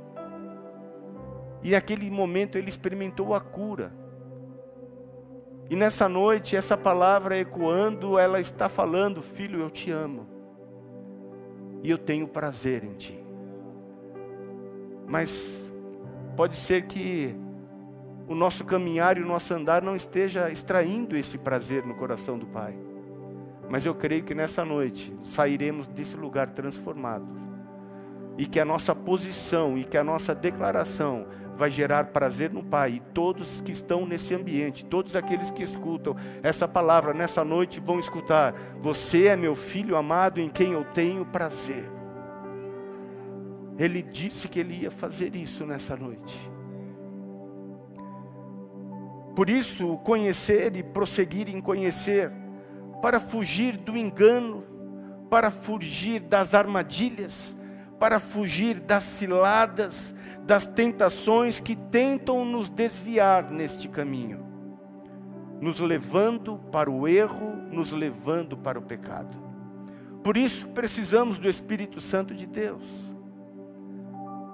E 1.64 1.72
naquele 1.72 2.12
momento 2.12 2.58
ele 2.58 2.68
experimentou 2.68 3.34
a 3.34 3.40
cura. 3.40 3.94
E 5.70 5.76
nessa 5.76 6.08
noite, 6.08 6.56
essa 6.56 6.78
palavra 6.78 7.38
ecoando, 7.38 8.20
ela 8.20 8.40
está 8.40 8.70
falando: 8.70 9.22
Filho, 9.22 9.62
eu 9.62 9.70
te 9.70 9.90
amo. 9.90 10.37
E 11.84 11.90
eu 11.90 11.98
tenho 11.98 12.28
prazer 12.28 12.84
em 12.84 12.94
ti. 12.94 13.24
Mas 15.08 15.72
pode 16.36 16.56
ser 16.56 16.84
que 16.84 17.36
o 18.28 18.36
nosso 18.36 18.66
caminhar 18.66 19.18
e 19.18 19.22
o 19.22 19.26
nosso 19.26 19.54
andar 19.54 19.82
não 19.82 19.96
esteja 19.96 20.52
extraindo 20.52 21.16
esse 21.16 21.38
prazer 21.38 21.86
no 21.86 21.96
coração 21.96 22.38
do 22.38 22.46
Pai. 22.46 22.78
Mas 23.70 23.86
eu 23.86 23.96
creio 23.96 24.24
que 24.24 24.36
nessa 24.36 24.66
noite 24.66 25.14
sairemos 25.24 25.88
desse 25.88 26.18
lugar 26.18 26.50
transformados. 26.50 27.28
E 28.38 28.46
que 28.46 28.60
a 28.60 28.66
nossa 28.66 28.94
posição 28.94 29.78
e 29.78 29.84
que 29.84 29.98
a 29.98 30.04
nossa 30.04 30.36
declaração 30.36 31.26
vai 31.58 31.70
gerar 31.72 32.06
prazer 32.06 32.52
no 32.52 32.64
Pai. 32.64 32.92
E 32.94 33.00
todos 33.00 33.60
que 33.60 33.72
estão 33.72 34.06
nesse 34.06 34.34
ambiente, 34.34 34.86
todos 34.86 35.16
aqueles 35.16 35.52
que 35.52 35.64
escutam 35.64 36.16
essa 36.42 36.68
palavra 36.68 37.14
nessa 37.14 37.44
noite 37.44 37.80
vão 37.80 38.00
escutar: 38.00 38.54
Você 38.82 39.26
é 39.26 39.36
meu 39.36 39.56
filho 39.56 39.98
amado 39.98 40.40
em 40.40 40.50
quem 40.50 40.74
eu 40.74 40.86
tenho 40.86 41.26
prazer. 41.26 41.92
Ele 43.78 44.02
disse 44.02 44.48
que 44.48 44.60
ele 44.60 44.84
ia 44.84 44.92
fazer 44.92 45.36
isso 45.36 45.66
nessa 45.66 45.96
noite. 45.96 46.52
Por 49.36 49.50
isso, 49.50 49.98
conhecer 49.98 50.76
e 50.76 50.82
prosseguir 50.82 51.48
em 51.48 51.62
conhecer 51.62 52.32
para 53.02 53.20
fugir 53.20 53.78
do 53.78 53.96
engano, 53.96 54.64
para 55.30 55.52
fugir 55.52 56.20
das 56.22 56.56
armadilhas, 56.56 57.56
para 58.00 58.20
fugir 58.20 58.80
das 58.80 59.04
ciladas, 59.04 60.16
das 60.48 60.66
tentações 60.66 61.60
que 61.60 61.76
tentam 61.76 62.46
nos 62.46 62.70
desviar 62.70 63.52
neste 63.52 63.90
caminho, 63.90 64.46
nos 65.60 65.82
levando 65.82 66.58
para 66.72 66.90
o 66.90 67.06
erro, 67.06 67.54
nos 67.70 67.92
levando 67.92 68.56
para 68.56 68.80
o 68.80 68.82
pecado. 68.82 69.36
Por 70.24 70.38
isso 70.38 70.70
precisamos 70.70 71.38
do 71.38 71.50
Espírito 71.50 72.00
Santo 72.00 72.34
de 72.34 72.48
Deus. 72.48 73.14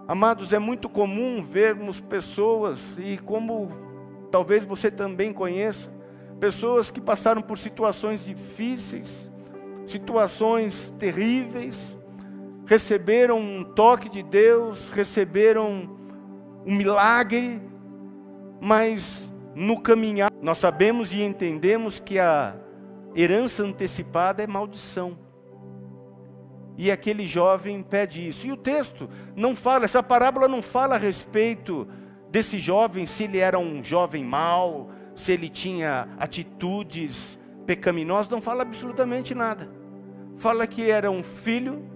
Amados, 0.07 0.51
é 0.51 0.57
muito 0.57 0.89
comum 0.89 1.43
vermos 1.43 2.01
pessoas, 2.01 2.97
e 2.97 3.19
como 3.19 3.71
talvez 4.31 4.65
você 4.65 4.89
também 4.89 5.31
conheça, 5.31 5.93
pessoas 6.39 6.89
que 6.89 6.99
passaram 6.99 7.41
por 7.43 7.59
situações 7.59 8.25
difíceis, 8.25 9.31
situações 9.85 10.91
terríveis, 10.97 11.95
receberam 12.73 13.37
um 13.39 13.63
toque 13.63 14.09
de 14.09 14.23
Deus, 14.23 14.89
receberam 14.89 15.87
um 16.65 16.75
milagre, 16.75 17.61
mas 18.59 19.29
no 19.53 19.79
caminhar, 19.79 20.31
nós 20.41 20.57
sabemos 20.57 21.13
e 21.13 21.21
entendemos 21.21 21.99
que 21.99 22.17
a 22.17 22.55
herança 23.15 23.61
antecipada 23.61 24.41
é 24.41 24.47
maldição. 24.47 25.15
E 26.75 26.89
aquele 26.89 27.27
jovem 27.27 27.83
pede 27.83 28.27
isso. 28.27 28.47
E 28.47 28.51
o 28.51 28.57
texto 28.57 29.07
não 29.35 29.55
fala, 29.55 29.85
essa 29.85 30.01
parábola 30.01 30.47
não 30.47 30.63
fala 30.63 30.95
a 30.95 30.97
respeito 30.97 31.87
desse 32.31 32.57
jovem, 32.57 33.05
se 33.05 33.25
ele 33.25 33.37
era 33.37 33.59
um 33.59 33.83
jovem 33.83 34.25
mau, 34.25 34.89
se 35.15 35.31
ele 35.31 35.47
tinha 35.47 36.07
atitudes 36.17 37.37
pecaminosas, 37.67 38.29
não 38.29 38.41
fala 38.41 38.63
absolutamente 38.63 39.35
nada. 39.35 39.69
Fala 40.37 40.65
que 40.65 40.89
era 40.89 41.11
um 41.11 41.21
filho 41.21 41.92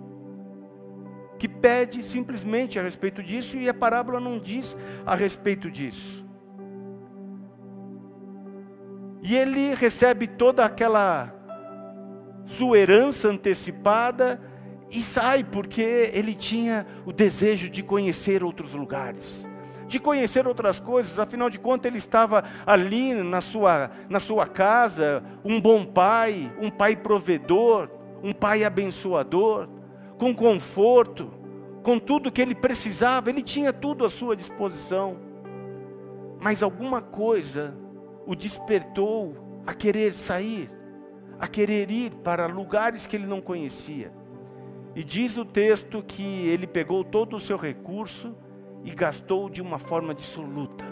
que 1.37 1.47
pede 1.47 2.03
simplesmente 2.03 2.79
a 2.79 2.83
respeito 2.83 3.21
disso 3.21 3.57
e 3.57 3.69
a 3.69 3.73
parábola 3.73 4.19
não 4.19 4.39
diz 4.39 4.75
a 5.05 5.15
respeito 5.15 5.69
disso. 5.69 6.25
E 9.21 9.35
ele 9.35 9.73
recebe 9.75 10.27
toda 10.27 10.63
aquela 10.63 11.33
sua 12.45 12.77
herança 12.77 13.27
antecipada 13.27 14.41
e 14.89 15.01
sai 15.03 15.43
porque 15.43 16.11
ele 16.13 16.33
tinha 16.33 16.87
o 17.05 17.11
desejo 17.11 17.69
de 17.69 17.83
conhecer 17.83 18.43
outros 18.43 18.73
lugares, 18.73 19.47
de 19.87 19.99
conhecer 19.99 20.47
outras 20.47 20.79
coisas, 20.79 21.19
afinal 21.19 21.49
de 21.49 21.59
contas 21.59 21.89
ele 21.89 21.97
estava 21.97 22.43
ali 22.65 23.13
na 23.13 23.41
sua, 23.41 23.91
na 24.09 24.19
sua 24.19 24.47
casa, 24.47 25.23
um 25.43 25.59
bom 25.59 25.83
pai, 25.83 26.51
um 26.61 26.69
pai 26.69 26.95
provedor, 26.95 27.89
um 28.23 28.31
pai 28.31 28.63
abençoador, 28.63 29.67
com 30.17 30.33
conforto, 30.33 31.31
com 31.83 31.99
tudo 31.99 32.31
que 32.31 32.41
ele 32.41 32.55
precisava, 32.55 33.29
ele 33.29 33.41
tinha 33.41 33.71
tudo 33.71 34.05
à 34.05 34.09
sua 34.09 34.35
disposição. 34.35 35.17
Mas 36.41 36.61
alguma 36.61 37.01
coisa 37.01 37.75
o 38.25 38.35
despertou 38.35 39.61
a 39.65 39.73
querer 39.73 40.15
sair, 40.15 40.69
a 41.39 41.47
querer 41.47 41.89
ir 41.89 42.11
para 42.15 42.47
lugares 42.47 43.05
que 43.05 43.15
ele 43.15 43.27
não 43.27 43.41
conhecia. 43.41 44.11
E 44.95 45.03
diz 45.03 45.37
o 45.37 45.45
texto 45.45 46.03
que 46.03 46.47
ele 46.47 46.65
pegou 46.65 47.03
todo 47.03 47.35
o 47.35 47.39
seu 47.39 47.57
recurso 47.57 48.35
e 48.83 48.91
gastou 48.91 49.49
de 49.49 49.61
uma 49.61 49.77
forma 49.77 50.13
dissoluta, 50.13 50.85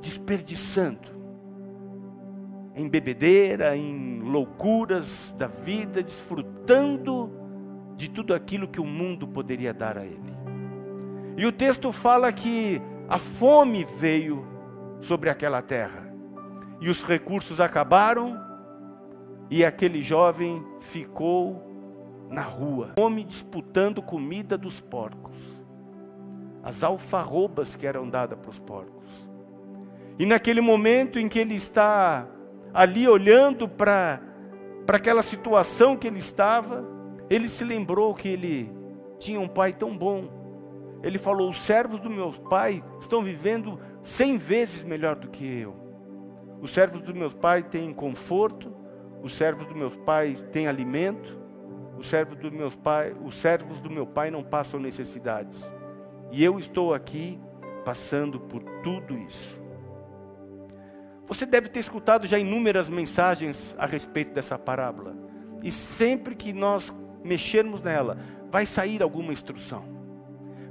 desperdiçando 0.00 1.15
em 2.76 2.86
bebedeira, 2.86 3.74
em 3.74 4.20
loucuras 4.20 5.34
da 5.36 5.46
vida, 5.46 6.02
desfrutando 6.02 7.32
de 7.96 8.10
tudo 8.10 8.34
aquilo 8.34 8.68
que 8.68 8.78
o 8.78 8.84
mundo 8.84 9.26
poderia 9.26 9.72
dar 9.72 9.96
a 9.96 10.04
ele. 10.04 10.36
E 11.38 11.46
o 11.46 11.52
texto 11.52 11.90
fala 11.90 12.30
que 12.30 12.80
a 13.08 13.16
fome 13.16 13.84
veio 13.98 14.46
sobre 15.00 15.30
aquela 15.30 15.62
terra, 15.62 16.12
e 16.78 16.90
os 16.90 17.02
recursos 17.02 17.60
acabaram, 17.60 18.38
e 19.50 19.64
aquele 19.64 20.02
jovem 20.02 20.62
ficou 20.80 21.62
na 22.28 22.42
rua, 22.42 22.92
homem 22.98 23.24
disputando 23.24 24.02
comida 24.02 24.58
dos 24.58 24.80
porcos, 24.80 25.38
as 26.62 26.84
alfarrobas 26.84 27.74
que 27.74 27.86
eram 27.86 28.10
dadas 28.10 28.38
para 28.38 28.50
os 28.50 28.58
porcos. 28.58 29.30
E 30.18 30.26
naquele 30.26 30.60
momento 30.60 31.18
em 31.18 31.28
que 31.28 31.38
ele 31.38 31.54
está 31.54 32.26
ali 32.76 33.08
olhando 33.08 33.66
para 33.66 34.20
aquela 34.86 35.22
situação 35.22 35.96
que 35.96 36.06
ele 36.06 36.18
estava, 36.18 36.84
ele 37.30 37.48
se 37.48 37.64
lembrou 37.64 38.14
que 38.14 38.28
ele 38.28 38.70
tinha 39.18 39.40
um 39.40 39.48
pai 39.48 39.72
tão 39.72 39.96
bom. 39.96 40.28
Ele 41.02 41.16
falou: 41.16 41.48
Os 41.48 41.62
servos 41.62 42.00
do 42.00 42.10
meu 42.10 42.30
pai 42.32 42.84
estão 43.00 43.22
vivendo 43.22 43.80
cem 44.02 44.36
vezes 44.36 44.84
melhor 44.84 45.16
do 45.16 45.28
que 45.28 45.60
eu. 45.60 45.74
Os 46.60 46.70
servos 46.70 47.00
do 47.00 47.14
meu 47.14 47.30
pai 47.30 47.62
têm 47.62 47.94
conforto, 47.94 48.70
os 49.22 49.34
servos 49.34 49.66
do 49.66 49.74
meu 49.74 49.90
pai 49.90 50.34
têm 50.52 50.68
alimento, 50.68 51.40
os 51.96 52.06
servos 52.06 52.36
do 52.36 52.52
meu 52.52 52.70
pai, 52.70 53.16
os 53.24 53.36
servos 53.36 53.80
do 53.80 53.88
meu 53.88 54.06
pai 54.06 54.30
não 54.30 54.44
passam 54.44 54.78
necessidades. 54.78 55.74
E 56.30 56.44
eu 56.44 56.58
estou 56.58 56.92
aqui 56.92 57.40
passando 57.86 58.38
por 58.38 58.62
tudo 58.82 59.16
isso. 59.16 59.65
Você 61.26 61.44
deve 61.44 61.68
ter 61.68 61.80
escutado 61.80 62.26
já 62.26 62.38
inúmeras 62.38 62.88
mensagens 62.88 63.74
a 63.78 63.86
respeito 63.86 64.32
dessa 64.32 64.58
parábola. 64.58 65.16
E 65.62 65.72
sempre 65.72 66.34
que 66.34 66.52
nós 66.52 66.94
mexermos 67.24 67.82
nela, 67.82 68.18
vai 68.50 68.64
sair 68.64 69.02
alguma 69.02 69.32
instrução. 69.32 69.84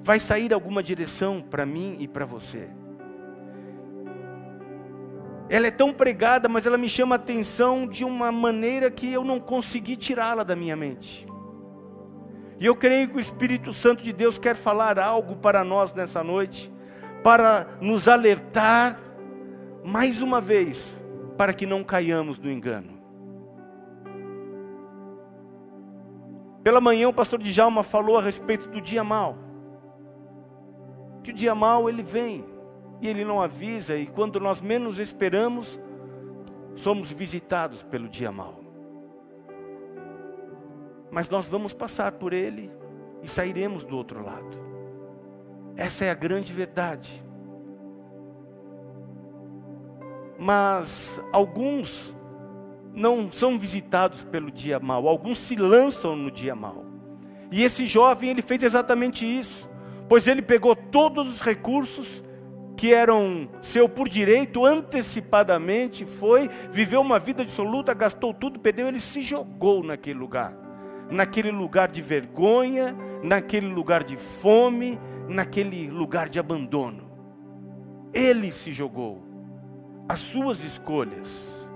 Vai 0.02 0.20
sair 0.20 0.54
alguma 0.54 0.82
direção 0.82 1.42
para 1.42 1.66
mim 1.66 1.98
e 2.00 2.08
para 2.08 2.26
você. 2.26 2.70
Ela 5.50 5.68
é 5.68 5.72
tão 5.72 5.94
pregada, 5.94 6.48
mas 6.48 6.66
ela 6.66 6.78
me 6.78 6.90
chama 6.90 7.16
a 7.16 7.18
atenção 7.18 7.86
de 7.86 8.04
uma 8.04 8.32
maneira 8.32 8.90
que 8.90 9.12
eu 9.12 9.24
não 9.24 9.40
consegui 9.40 9.96
tirá-la 9.96 10.44
da 10.44 10.56
minha 10.56 10.76
mente. 10.76 11.28
E 12.60 12.66
eu 12.66 12.76
creio 12.76 13.10
que 13.10 13.18
o 13.18 13.20
Espírito 13.20 13.74
Santo 13.74 14.04
de 14.04 14.14
Deus 14.14 14.38
quer 14.38 14.56
falar 14.56 14.98
algo 14.98 15.36
para 15.36 15.64
nós 15.64 15.94
nessa 15.94 16.24
noite, 16.24 16.72
para 17.22 17.68
nos 17.82 18.08
alertar 18.08 19.00
mais 19.86 20.20
uma 20.20 20.42
vez, 20.42 20.96
para 21.38 21.54
que 21.54 21.68
não 21.68 21.84
caiamos 21.84 22.40
no 22.40 22.52
engano. 22.52 22.96
Pela 26.64 26.82
manhã 26.82 27.08
o 27.08 27.14
pastor 27.14 27.40
Djalma 27.40 27.84
falou 27.84 28.18
a 28.18 28.22
respeito 28.24 28.68
do 28.68 28.82
dia 28.82 29.04
mal. 29.04 29.38
Que 31.24 31.30
o 31.30 31.34
dia 31.34 31.54
mal 31.54 31.88
ele 31.88 32.02
vem 32.02 32.44
e 33.00 33.08
ele 33.08 33.24
não 33.24 33.40
avisa, 33.40 33.96
e 33.96 34.08
quando 34.08 34.40
nós 34.40 34.60
menos 34.60 34.98
esperamos, 34.98 35.80
somos 36.76 37.12
visitados 37.12 37.84
pelo 37.84 38.10
dia 38.10 38.32
mal. 38.32 38.60
Mas 41.12 41.30
nós 41.30 41.48
vamos 41.48 41.74
passar 41.74 42.14
por 42.14 42.34
ele 42.34 42.72
e 43.22 43.30
sairemos 43.30 43.86
do 43.86 43.96
outro 43.96 44.24
lado. 44.26 44.58
Essa 45.78 46.06
é 46.06 46.10
a 46.10 46.16
grande 46.16 46.52
verdade. 46.52 47.25
Mas 50.38 51.20
alguns 51.32 52.14
não 52.94 53.32
são 53.32 53.60
visitados 53.60 54.24
pelo 54.24 54.50
dia 54.50 54.80
mal, 54.80 55.08
alguns 55.08 55.40
se 55.40 55.56
lançam 55.56 56.16
no 56.16 56.32
dia 56.32 56.56
mal. 56.56 56.86
E 57.52 57.64
esse 57.64 57.86
jovem, 57.86 58.30
ele 58.30 58.42
fez 58.42 58.64
exatamente 58.64 59.26
isso, 59.26 59.70
pois 60.08 60.28
ele 60.28 60.42
pegou 60.42 60.76
todos 60.76 61.28
os 61.28 61.42
recursos 61.42 62.24
que 62.76 62.94
eram 62.94 63.50
seu 63.62 63.88
por 63.88 64.10
direito, 64.10 64.66
antecipadamente 64.66 66.06
foi, 66.06 66.50
viveu 66.70 67.02
uma 67.02 67.20
vida 67.20 67.42
absoluta, 67.42 67.94
gastou 67.94 68.34
tudo, 68.34 68.60
perdeu, 68.60 68.88
ele 68.88 69.00
se 69.00 69.22
jogou 69.22 69.84
naquele 69.84 70.20
lugar. 70.20 70.54
Naquele 71.10 71.52
lugar 71.52 71.88
de 71.88 72.02
vergonha, 72.02 72.96
naquele 73.24 73.68
lugar 73.68 74.04
de 74.04 74.18
fome, 74.18 75.00
naquele 75.28 75.88
lugar 75.88 76.28
de 76.30 76.40
abandono. 76.40 77.10
Ele 78.14 78.52
se 78.52 78.72
jogou. 78.72 79.25
As 80.08 80.20
suas 80.20 80.64
escolhas. 80.64 81.68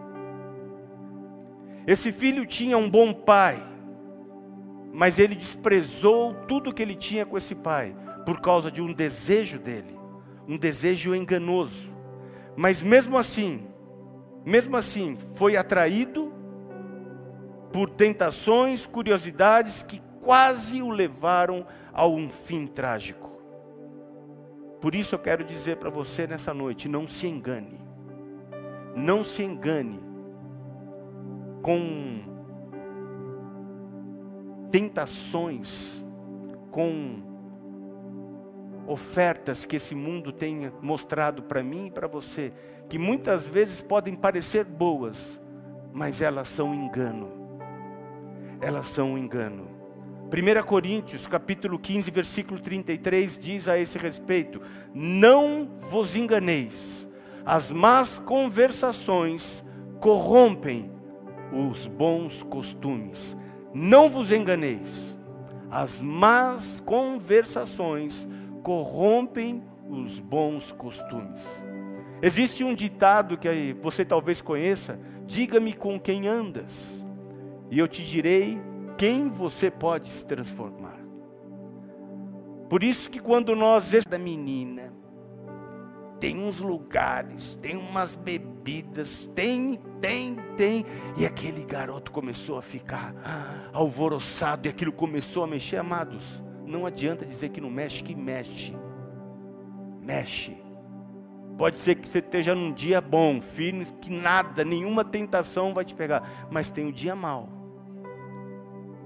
Esse 1.87 2.11
filho 2.11 2.45
tinha 2.45 2.77
um 2.77 2.89
bom 2.89 3.13
pai, 3.13 3.61
mas 4.93 5.17
ele 5.17 5.35
desprezou 5.35 6.33
tudo 6.47 6.73
que 6.73 6.81
ele 6.81 6.95
tinha 6.95 7.25
com 7.25 7.37
esse 7.37 7.55
pai, 7.55 7.95
por 8.25 8.41
causa 8.41 8.71
de 8.71 8.81
um 8.81 8.93
desejo 8.93 9.57
dele 9.57 9.99
um 10.49 10.57
desejo 10.57 11.13
enganoso. 11.13 11.93
Mas 12.57 12.81
mesmo 12.81 13.15
assim, 13.15 13.67
mesmo 14.43 14.75
assim, 14.75 15.15
foi 15.35 15.55
atraído 15.55 16.33
por 17.71 17.87
tentações, 17.87 18.87
curiosidades 18.87 19.83
que 19.83 20.01
quase 20.19 20.81
o 20.81 20.89
levaram 20.89 21.67
a 21.93 22.07
um 22.07 22.31
fim 22.31 22.65
trágico. 22.65 23.29
Por 24.81 24.95
isso 24.95 25.13
eu 25.13 25.19
quero 25.19 25.43
dizer 25.43 25.77
para 25.77 25.91
você 25.91 26.25
nessa 26.25 26.51
noite: 26.51 26.89
não 26.89 27.07
se 27.07 27.27
engane, 27.27 27.79
não 28.95 29.23
se 29.23 29.43
engane 29.43 29.99
com 31.61 32.19
tentações, 34.71 36.05
com 36.71 37.21
ofertas 38.87 39.65
que 39.65 39.75
esse 39.75 39.93
mundo 39.93 40.31
tem 40.31 40.71
mostrado 40.81 41.43
para 41.43 41.61
mim 41.61 41.87
e 41.87 41.91
para 41.91 42.07
você, 42.07 42.51
que 42.87 42.97
muitas 42.97 43.47
vezes 43.47 43.81
podem 43.81 44.15
parecer 44.15 44.65
boas, 44.65 45.39
mas 45.93 46.21
elas 46.21 46.47
são 46.47 46.73
engano. 46.73 47.31
Elas 48.61 48.89
são 48.89 49.13
um 49.13 49.17
engano. 49.17 49.69
1 50.31 50.63
Coríntios, 50.65 51.25
capítulo 51.25 51.79
15, 51.79 52.11
versículo 52.11 52.59
33 52.59 53.37
diz 53.39 53.67
a 53.67 53.79
esse 53.79 53.97
respeito: 53.97 54.61
Não 54.93 55.69
vos 55.79 56.15
enganeis, 56.15 57.08
as 57.49 57.71
más 57.71 58.19
conversações 58.19 59.65
corrompem 59.99 60.91
os 61.51 61.87
bons 61.87 62.43
costumes. 62.43 63.35
Não 63.73 64.07
vos 64.07 64.31
enganeis, 64.31 65.17
as 65.71 65.99
más 65.99 66.79
conversações 66.79 68.27
corrompem 68.61 69.63
os 69.89 70.19
bons 70.19 70.71
costumes. 70.71 71.63
Existe 72.21 72.63
um 72.63 72.75
ditado 72.75 73.35
que 73.35 73.75
você 73.81 74.05
talvez 74.05 74.41
conheça: 74.41 74.99
diga-me 75.25 75.73
com 75.73 75.99
quem 75.99 76.27
andas, 76.27 77.03
e 77.71 77.79
eu 77.79 77.87
te 77.87 78.05
direi 78.05 78.61
quem 78.95 79.27
você 79.27 79.71
pode 79.71 80.07
se 80.09 80.23
transformar. 80.23 80.99
Por 82.69 82.83
isso 82.83 83.09
que 83.09 83.19
quando 83.19 83.55
nós 83.55 83.91
da 84.07 84.19
menina 84.19 84.93
tem 86.19 86.41
uns 86.41 86.59
lugares, 86.59 87.55
tem 87.55 87.77
umas 87.77 88.15
bebidas, 88.15 89.25
tem, 89.33 89.79
tem, 90.01 90.35
tem, 90.57 90.85
e 91.17 91.25
aquele 91.25 91.63
garoto 91.63 92.11
começou 92.11 92.57
a 92.57 92.61
ficar 92.61 93.15
alvoroçado 93.73 94.67
e 94.67 94.69
aquilo 94.69 94.91
começou 94.91 95.43
a 95.43 95.47
mexer, 95.47 95.77
amados. 95.77 96.43
Não 96.65 96.85
adianta 96.85 97.25
dizer 97.25 97.49
que 97.49 97.61
não 97.61 97.69
mexe, 97.69 98.03
que 98.03 98.13
mexe. 98.13 98.75
Mexe. 100.01 100.57
Pode 101.57 101.79
ser 101.79 101.95
que 101.95 102.07
você 102.07 102.19
esteja 102.19 102.53
num 102.53 102.71
dia 102.71 103.01
bom, 103.01 103.41
firme, 103.41 103.85
que 103.99 104.09
nada, 104.09 104.63
nenhuma 104.63 105.03
tentação 105.03 105.73
vai 105.73 105.83
te 105.83 105.95
pegar. 105.95 106.47
Mas 106.51 106.69
tem 106.69 106.87
o 106.87 106.91
dia 106.91 107.15
mal. 107.15 107.49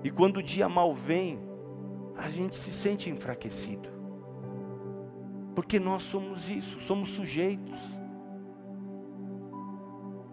E 0.04 0.12
quando 0.12 0.38
o 0.38 0.43
dia 0.43 0.67
mal 0.67 0.93
vem, 0.93 1.39
a 2.17 2.28
gente 2.28 2.56
se 2.56 2.71
sente 2.71 3.10
enfraquecido. 3.10 3.92
Porque 5.55 5.79
nós 5.79 6.03
somos 6.03 6.49
isso, 6.49 6.79
somos 6.81 7.09
sujeitos. 7.09 7.79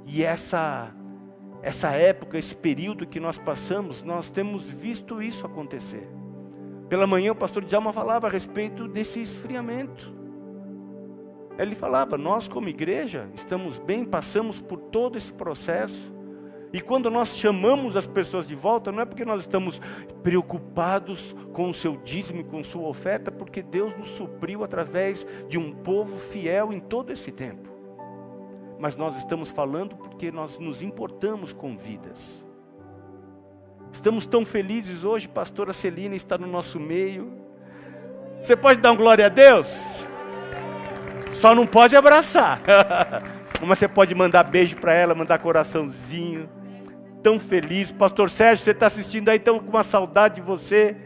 E 0.07 0.25
essa 0.25 0.95
essa 1.63 1.91
época, 1.91 2.39
esse 2.39 2.57
período 2.57 3.07
que 3.07 3.21
nós 3.21 3.37
passamos, 3.37 4.03
nós 4.03 4.31
temos 4.31 4.69
visto 4.69 5.21
isso 5.23 5.45
acontecer. 5.45 6.09
Pela 6.89 7.07
manhã 7.07 7.33
o 7.33 7.37
pastor 7.37 7.65
Djalma 7.65 7.93
falava 7.93 8.27
a 8.27 8.31
respeito 8.31 8.89
desse 8.89 9.21
esfriamento. 9.21 10.13
Ele 11.59 11.75
falava: 11.75 12.17
Nós, 12.17 12.49
como 12.49 12.69
igreja, 12.69 13.29
estamos 13.35 13.79
bem, 13.79 14.05
passamos 14.05 14.61
por 14.61 14.79
todo 14.79 15.19
esse 15.19 15.33
processo. 15.33 16.13
E 16.73 16.81
quando 16.81 17.11
nós 17.11 17.37
chamamos 17.37 17.97
as 17.97 18.07
pessoas 18.07 18.47
de 18.47 18.55
volta, 18.55 18.93
não 18.93 19.01
é 19.01 19.05
porque 19.05 19.25
nós 19.25 19.41
estamos 19.41 19.81
preocupados 20.23 21.35
com 21.53 21.71
o 21.71 21.75
seu 21.75 21.97
dízimo, 21.97 22.45
com 22.45 22.63
sua 22.63 22.87
oferta, 22.87 23.33
porque 23.33 23.61
Deus 23.61 23.97
nos 23.97 24.11
supriu 24.11 24.63
através 24.63 25.27
de 25.49 25.59
um 25.59 25.73
povo 25.73 26.19
fiel 26.19 26.73
em 26.73 26.79
todo 26.79 27.13
esse 27.13 27.33
tempo. 27.33 27.69
Mas 28.79 28.97
nós 28.97 29.17
estamos 29.17 29.51
falando 29.51 29.97
porque 29.97 30.31
nós 30.31 30.59
nos 30.59 30.81
importamos 30.81 31.53
com 31.53 31.77
vidas. 31.77 32.45
Estamos 33.93 34.25
tão 34.25 34.45
felizes 34.45 35.03
hoje, 35.03 35.27
pastora 35.27 35.73
Celina 35.73 36.15
está 36.15 36.39
no 36.39 36.47
nosso 36.47 36.79
meio. 36.79 37.33
Você 38.41 38.55
pode 38.57 38.81
dar 38.81 38.93
um 38.93 38.97
glória 38.97 39.27
a 39.27 39.29
Deus? 39.29 40.07
Só 41.35 41.53
não 41.53 41.67
pode 41.67 41.97
abraçar. 41.97 42.61
Mas 43.61 43.79
você 43.79 43.89
pode 43.89 44.15
mandar 44.15 44.45
beijo 44.45 44.77
para 44.77 44.95
ela, 44.95 45.15
mandar 45.15 45.39
coraçãozinho. 45.39 46.49
Tão 47.23 47.39
feliz. 47.39 47.91
Pastor 47.91 48.31
Sérgio, 48.31 48.65
você 48.65 48.71
está 48.71 48.87
assistindo 48.87 49.29
aí, 49.29 49.37
estão 49.37 49.59
com 49.59 49.69
uma 49.69 49.83
saudade 49.83 50.37
de 50.37 50.41
você. 50.41 50.97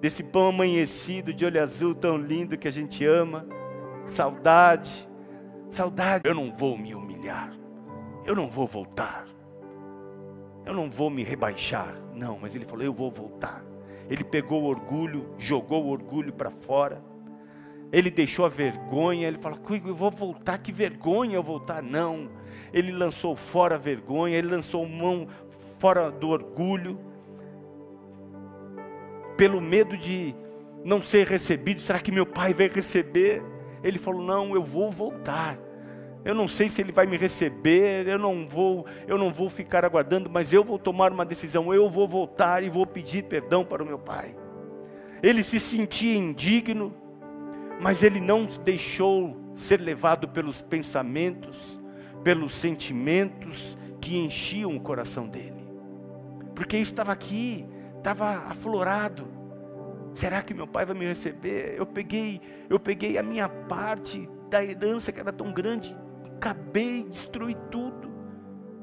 Desse 0.00 0.22
pão 0.22 0.48
amanhecido, 0.48 1.32
de 1.32 1.46
olho 1.46 1.62
azul 1.62 1.94
tão 1.94 2.16
lindo 2.16 2.58
que 2.58 2.68
a 2.68 2.70
gente 2.70 3.04
ama. 3.06 3.46
Saudade. 4.06 5.08
Saudade. 5.70 6.28
Eu 6.28 6.34
não 6.34 6.54
vou 6.54 6.76
me 6.76 6.94
humilhar. 6.94 7.52
Eu 8.24 8.36
não 8.36 8.48
vou 8.48 8.66
voltar. 8.66 9.26
Eu 10.66 10.74
não 10.74 10.90
vou 10.90 11.10
me 11.10 11.22
rebaixar. 11.22 11.94
Não, 12.14 12.38
mas 12.40 12.54
ele 12.54 12.64
falou: 12.64 12.84
eu 12.84 12.92
vou 12.92 13.10
voltar. 13.10 13.64
Ele 14.08 14.22
pegou 14.22 14.62
o 14.62 14.66
orgulho, 14.66 15.34
jogou 15.38 15.84
o 15.84 15.88
orgulho 15.88 16.32
para 16.32 16.50
fora 16.50 17.02
ele 17.94 18.10
deixou 18.10 18.44
a 18.44 18.48
vergonha, 18.48 19.28
ele 19.28 19.38
falou, 19.38 19.56
eu 19.86 19.94
vou 19.94 20.10
voltar, 20.10 20.58
que 20.58 20.72
vergonha 20.72 21.36
eu 21.36 21.42
voltar. 21.44 21.80
Não, 21.80 22.28
ele 22.72 22.90
lançou 22.90 23.36
fora 23.36 23.76
a 23.76 23.78
vergonha, 23.78 24.36
ele 24.36 24.48
lançou 24.48 24.84
mão 24.86 25.28
fora 25.78 26.10
do 26.10 26.30
orgulho, 26.30 26.98
pelo 29.36 29.60
medo 29.60 29.96
de 29.96 30.34
não 30.84 31.00
ser 31.00 31.28
recebido, 31.28 31.80
será 31.80 32.00
que 32.00 32.10
meu 32.10 32.26
pai 32.26 32.52
vai 32.52 32.66
receber? 32.66 33.40
Ele 33.82 33.96
falou, 33.96 34.24
não, 34.24 34.54
eu 34.56 34.62
vou 34.62 34.90
voltar. 34.90 35.56
Eu 36.24 36.34
não 36.34 36.48
sei 36.48 36.68
se 36.68 36.80
ele 36.80 36.90
vai 36.90 37.06
me 37.06 37.16
receber, 37.16 38.08
eu 38.08 38.18
não 38.18 38.48
vou, 38.48 38.86
eu 39.06 39.16
não 39.16 39.30
vou 39.30 39.48
ficar 39.48 39.84
aguardando, 39.84 40.28
mas 40.28 40.52
eu 40.52 40.64
vou 40.64 40.80
tomar 40.80 41.12
uma 41.12 41.24
decisão, 41.24 41.72
eu 41.72 41.88
vou 41.88 42.08
voltar 42.08 42.64
e 42.64 42.68
vou 42.68 42.86
pedir 42.86 43.22
perdão 43.22 43.64
para 43.64 43.84
o 43.84 43.86
meu 43.86 44.00
pai. 44.00 44.34
Ele 45.22 45.44
se 45.44 45.60
sentia 45.60 46.16
indigno, 46.16 47.03
mas 47.80 48.02
ele 48.02 48.20
não 48.20 48.46
deixou 48.64 49.36
ser 49.54 49.80
levado 49.80 50.28
pelos 50.28 50.62
pensamentos, 50.62 51.78
pelos 52.22 52.54
sentimentos 52.54 53.76
que 54.00 54.16
enchiam 54.16 54.76
o 54.76 54.80
coração 54.80 55.26
dele. 55.26 55.64
Porque 56.54 56.76
isso 56.76 56.92
estava 56.92 57.12
aqui, 57.12 57.66
estava 57.96 58.44
aflorado. 58.48 59.26
Será 60.14 60.42
que 60.42 60.54
meu 60.54 60.66
pai 60.66 60.86
vai 60.86 60.94
me 60.94 61.06
receber? 61.06 61.74
Eu 61.76 61.86
peguei, 61.86 62.40
eu 62.68 62.78
peguei 62.78 63.18
a 63.18 63.22
minha 63.22 63.48
parte 63.48 64.28
da 64.48 64.64
herança 64.64 65.10
que 65.10 65.20
era 65.20 65.32
tão 65.32 65.52
grande, 65.52 65.96
acabei, 66.36 67.04
destruí 67.04 67.56
tudo. 67.70 68.12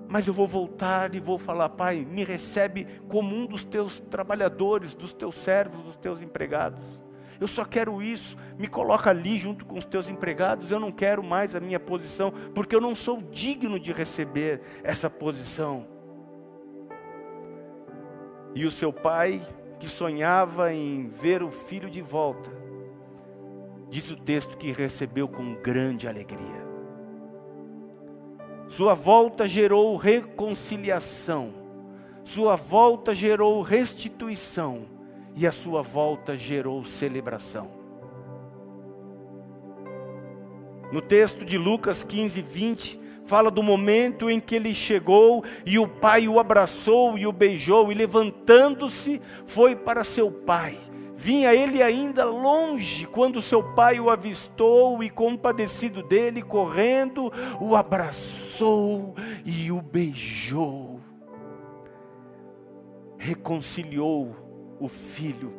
Mas 0.10 0.27
eu 0.27 0.34
vou 0.34 0.45
voltar 0.45 1.15
e 1.15 1.21
vou 1.21 1.38
falar, 1.38 1.69
pai, 1.69 2.06
me 2.06 2.25
recebe 2.25 2.86
como 3.08 3.34
um 3.34 3.45
dos 3.45 3.63
teus 3.63 4.01
trabalhadores, 4.01 4.93
dos 4.93 5.13
teus 5.13 5.36
servos, 5.36 5.82
dos 5.84 5.95
teus 5.95 6.21
empregados 6.21 7.01
eu 7.41 7.47
só 7.47 7.65
quero 7.65 8.04
isso, 8.04 8.38
me 8.56 8.67
coloca 8.67 9.10
ali 9.10 9.39
junto 9.39 9.65
com 9.65 9.75
os 9.75 9.84
teus 9.84 10.08
empregados, 10.08 10.69
eu 10.69 10.80
não 10.80 10.91
quero 10.91 11.23
mais 11.23 11.56
a 11.56 11.60
minha 11.60 11.80
posição, 11.80 12.32
porque 12.54 12.75
eu 12.75 12.80
não 12.80 12.95
sou 12.95 13.19
digno 13.19 13.80
de 13.80 13.91
receber 13.91 14.62
essa 14.84 15.10
posição. 15.10 15.88
E 18.54 18.63
o 18.63 18.69
seu 18.69 18.93
pai, 18.93 19.41
que 19.80 19.89
sonhava 19.89 20.71
em 20.71 21.10
ver 21.10 21.41
o 21.41 21.49
filho 21.49 21.89
de 21.89 21.99
volta, 21.99 22.51
diz 23.89 24.12
o 24.12 24.15
texto 24.15 24.56
que 24.56 24.71
recebeu 24.71 25.27
com 25.27 25.56
grande 25.56 26.08
alegria. 26.08 26.62
Sua 28.67 28.93
volta 28.93 29.47
gerou 29.47 29.97
reconciliação, 29.97 31.56
sua 32.23 32.56
volta 32.56 33.15
gerou 33.15 33.63
restituição 33.63 34.90
e 35.36 35.48
a 35.48 35.52
sua 35.52 35.82
volta 35.82 36.36
gerou 36.36 36.84
celebração. 36.86 37.72
No 40.91 41.02
texto 41.02 41.46
de 41.46 41.58
Lucas 41.58 42.04
15, 42.04 42.41
20, 42.41 43.00
fala 43.24 43.50
do 43.50 43.63
momento 43.63 44.30
em 44.30 44.41
que 44.41 44.56
ele 44.56 44.76
chegou 44.76 45.44
e 45.65 45.80
o 45.80 45.88
pai 45.88 46.28
o 46.28 46.38
abraçou 46.38 47.17
e 47.17 47.26
o 47.26 47.32
beijou, 47.32 47.91
e 47.91 47.96
levantando-se, 47.96 49.22
foi 49.46 49.76
para 49.76 50.04
seu 50.04 50.30
pai. 50.30 50.78
Vinha 51.15 51.54
ele 51.54 51.84
ainda 51.84 52.26
longe 52.26 53.06
quando 53.06 53.44
seu 53.44 53.63
pai 53.76 54.00
o 54.00 54.10
avistou 54.10 55.04
e, 55.04 55.10
compadecido 55.10 56.02
dele, 56.02 56.41
correndo, 56.41 57.32
o 57.60 57.76
abraçou 57.76 59.13
e 59.46 59.72
o 59.72 59.82
beijou. 59.82 61.00
Reconciliou 63.20 64.36
o 64.82 64.88
filho. 64.88 65.54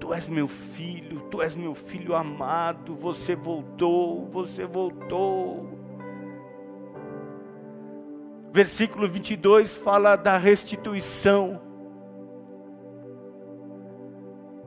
Tu 0.00 0.14
és 0.14 0.28
meu 0.30 0.48
filho, 0.48 1.20
tu 1.30 1.42
és 1.42 1.54
meu 1.54 1.74
filho 1.74 2.14
amado, 2.14 2.94
você 2.94 3.36
voltou, 3.36 4.26
você 4.30 4.64
voltou. 4.64 5.78
Versículo 8.50 9.06
22 9.06 9.74
fala 9.76 10.16
da 10.16 10.38
restituição. 10.38 11.60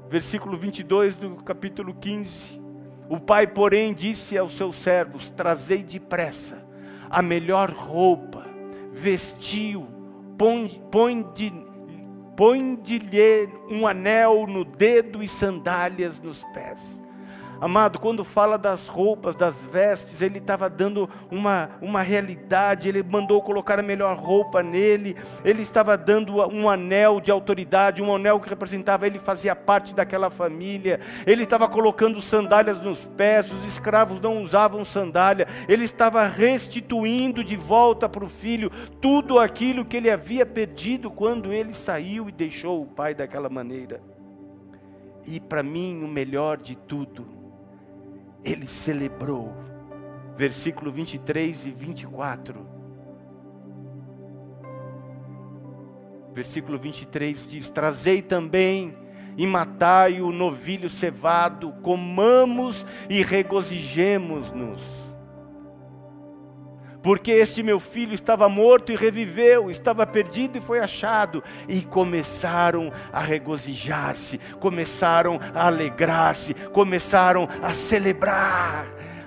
Versículo 0.08 0.56
22 0.56 1.16
do 1.16 1.36
capítulo 1.38 1.96
15. 1.96 2.62
O 3.10 3.20
pai, 3.20 3.48
porém, 3.48 3.92
disse 3.92 4.38
aos 4.38 4.56
seus 4.56 4.76
servos: 4.76 5.32
Trazei 5.32 5.82
depressa 5.82 6.64
a 7.10 7.22
melhor 7.22 7.72
roupa, 7.72 8.46
vestiu, 8.92 9.88
põe, 10.38 10.68
põe 10.90 11.24
de 11.34 11.63
põe-lhe 12.36 13.50
um 13.70 13.86
anel 13.86 14.48
no 14.48 14.64
dedo 14.64 15.22
e 15.22 15.28
sandálias 15.28 16.20
nos 16.20 16.44
pés. 16.54 17.03
Amado, 17.64 17.98
quando 17.98 18.26
fala 18.26 18.58
das 18.58 18.88
roupas, 18.88 19.38
das 19.38 19.62
vestes, 19.62 20.22
ele 20.22 20.40
estava 20.40 20.70
dando 20.70 21.10
uma, 21.32 21.70
uma 21.82 22.02
realidade, 22.02 22.90
ele 22.90 23.02
mandou 23.02 23.42
colocar 23.42 23.80
a 23.80 23.82
melhor 23.82 24.18
roupa 24.18 24.62
nele, 24.62 25.16
ele 25.46 25.62
estava 25.62 25.96
dando 25.98 26.46
um 26.54 26.70
anel 26.70 27.22
de 27.22 27.32
autoridade, 27.32 28.02
um 28.02 28.14
anel 28.14 28.38
que 28.42 28.50
representava 28.50 29.08
ele 29.08 29.18
fazia 29.18 29.56
parte 29.56 29.96
daquela 29.96 30.30
família, 30.30 31.00
ele 31.26 31.44
estava 31.44 31.66
colocando 31.70 32.22
sandálias 32.22 32.82
nos 32.82 33.06
pés, 33.06 33.50
os 33.50 33.66
escravos 33.66 34.20
não 34.20 34.44
usavam 34.44 34.84
sandália, 34.84 35.48
ele 35.70 35.86
estava 35.86 36.28
restituindo 36.28 37.46
de 37.46 37.56
volta 37.56 38.10
para 38.10 38.26
o 38.26 38.30
filho 38.30 38.70
tudo 39.00 39.40
aquilo 39.40 39.86
que 39.86 39.96
ele 39.96 40.12
havia 40.12 40.46
perdido 40.46 41.10
quando 41.10 41.54
ele 41.54 41.74
saiu 41.74 42.28
e 42.28 42.32
deixou 42.34 42.82
o 42.82 42.88
pai 42.88 43.16
daquela 43.16 43.48
maneira. 43.48 44.02
E 45.26 45.40
para 45.40 45.64
mim, 45.64 46.04
o 46.04 46.10
melhor 46.10 46.58
de 46.58 46.76
tudo, 46.76 47.43
ele 48.44 48.68
celebrou. 48.68 49.54
Versículo 50.36 50.92
23 50.92 51.68
e 51.68 51.72
24. 51.72 52.68
Versículo 56.34 56.80
23 56.80 57.48
diz: 57.48 57.70
Trazei 57.70 58.22
também 58.22 58.98
e 59.38 59.46
matai 59.46 60.22
o 60.22 60.32
novilho 60.32 60.90
cevado, 60.90 61.72
comamos 61.82 62.86
e 63.10 63.24
regozijemos-nos 63.24 65.13
porque 67.04 67.32
este 67.32 67.62
meu 67.62 67.82
filho 67.82 68.14
estava 68.14 68.48
morto 68.48 68.92
e 68.92 68.96
reviveu, 68.96 69.70
estava 69.70 70.08
perdido 70.08 70.58
e 70.58 70.62
foi 70.62 70.80
achado. 70.80 71.44
E 71.68 71.82
começaram 71.82 72.94
a 73.12 73.20
regozijar-se, 73.20 74.40
começaram 74.60 75.38
a 75.54 75.68
alegrar-se, 75.68 76.54
começaram 76.54 77.48
a 77.62 77.74
celebrar. 77.74 78.86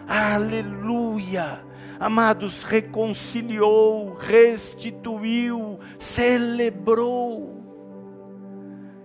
Aleluia! 0.09 1.61
Amados, 2.01 2.63
reconciliou, 2.63 4.15
restituiu, 4.15 5.79
celebrou. 5.99 7.63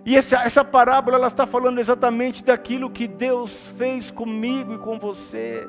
E 0.04 0.16
essa, 0.16 0.42
essa 0.42 0.64
parábola 0.64 1.18
ela 1.18 1.28
está 1.28 1.46
falando 1.46 1.78
exatamente 1.78 2.42
daquilo 2.42 2.90
que 2.90 3.06
Deus 3.06 3.66
fez 3.76 4.10
comigo 4.10 4.74
e 4.74 4.78
com 4.78 4.98
você. 4.98 5.66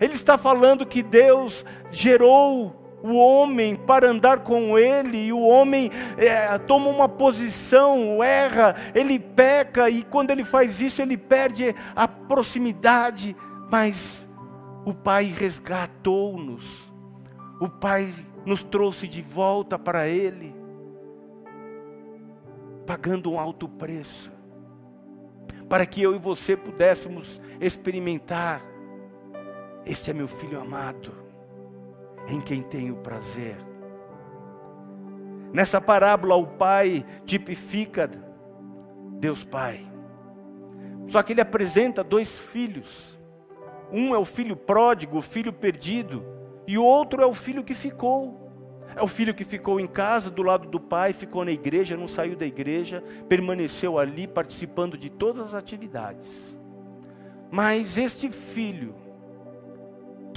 Ele 0.00 0.14
está 0.14 0.38
falando 0.38 0.86
que 0.86 1.02
Deus 1.02 1.64
gerou 1.90 2.74
o 3.02 3.14
homem 3.14 3.76
para 3.76 4.08
andar 4.08 4.40
com 4.40 4.78
ele, 4.78 5.26
e 5.26 5.32
o 5.32 5.40
homem 5.40 5.90
é, 6.16 6.58
toma 6.58 6.90
uma 6.90 7.08
posição, 7.08 8.22
erra, 8.22 8.74
ele 8.94 9.18
peca, 9.18 9.88
e 9.88 10.02
quando 10.02 10.30
ele 10.30 10.44
faz 10.44 10.80
isso, 10.80 11.00
ele 11.00 11.16
perde 11.16 11.74
a 11.94 12.08
proximidade, 12.08 13.36
mas 13.70 14.28
o 14.84 14.92
Pai 14.92 15.24
resgatou-nos, 15.26 16.92
o 17.60 17.68
Pai 17.68 18.12
nos 18.44 18.64
trouxe 18.64 19.06
de 19.06 19.22
volta 19.22 19.78
para 19.78 20.08
Ele 20.08 20.58
pagando 22.88 23.30
um 23.30 23.38
alto 23.38 23.68
preço, 23.68 24.32
para 25.68 25.84
que 25.84 26.00
eu 26.00 26.16
e 26.16 26.18
você 26.18 26.56
pudéssemos 26.56 27.38
experimentar: 27.60 28.62
este 29.88 30.10
é 30.10 30.14
meu 30.14 30.28
filho 30.28 30.60
amado, 30.60 31.12
em 32.28 32.40
quem 32.40 32.62
tenho 32.62 32.96
prazer. 32.96 33.56
Nessa 35.52 35.80
parábola, 35.80 36.36
o 36.36 36.46
pai 36.46 37.04
tipifica 37.24 38.10
Deus 39.18 39.44
Pai. 39.44 39.90
Só 41.08 41.22
que 41.22 41.32
ele 41.32 41.40
apresenta 41.40 42.04
dois 42.04 42.38
filhos. 42.38 43.18
Um 43.90 44.14
é 44.14 44.18
o 44.18 44.26
filho 44.26 44.54
pródigo, 44.54 45.16
o 45.16 45.22
filho 45.22 45.54
perdido, 45.54 46.22
e 46.66 46.76
o 46.76 46.84
outro 46.84 47.22
é 47.22 47.26
o 47.26 47.32
filho 47.32 47.64
que 47.64 47.72
ficou. 47.72 48.46
É 48.94 49.02
o 49.02 49.08
filho 49.08 49.34
que 49.34 49.44
ficou 49.44 49.80
em 49.80 49.86
casa, 49.86 50.30
do 50.30 50.42
lado 50.42 50.68
do 50.68 50.78
pai, 50.78 51.14
ficou 51.14 51.46
na 51.46 51.50
igreja, 51.50 51.96
não 51.96 52.06
saiu 52.06 52.36
da 52.36 52.44
igreja, 52.44 53.02
permaneceu 53.26 53.98
ali 53.98 54.26
participando 54.26 54.98
de 54.98 55.08
todas 55.08 55.48
as 55.48 55.54
atividades. 55.54 56.58
Mas 57.50 57.96
este 57.96 58.30
filho, 58.30 58.94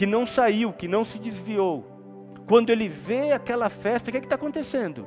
que 0.02 0.08
não 0.08 0.26
saiu, 0.26 0.74
que 0.74 0.88
não 0.88 1.06
se 1.06 1.20
desviou, 1.20 1.86
quando 2.48 2.72
ele 2.72 2.90
vê 2.90 3.34
aquela 3.34 3.70
festa, 3.70 4.10
o 4.10 4.12
que 4.12 4.18
é 4.18 4.22
está 4.22 4.34
acontecendo? 4.34 5.06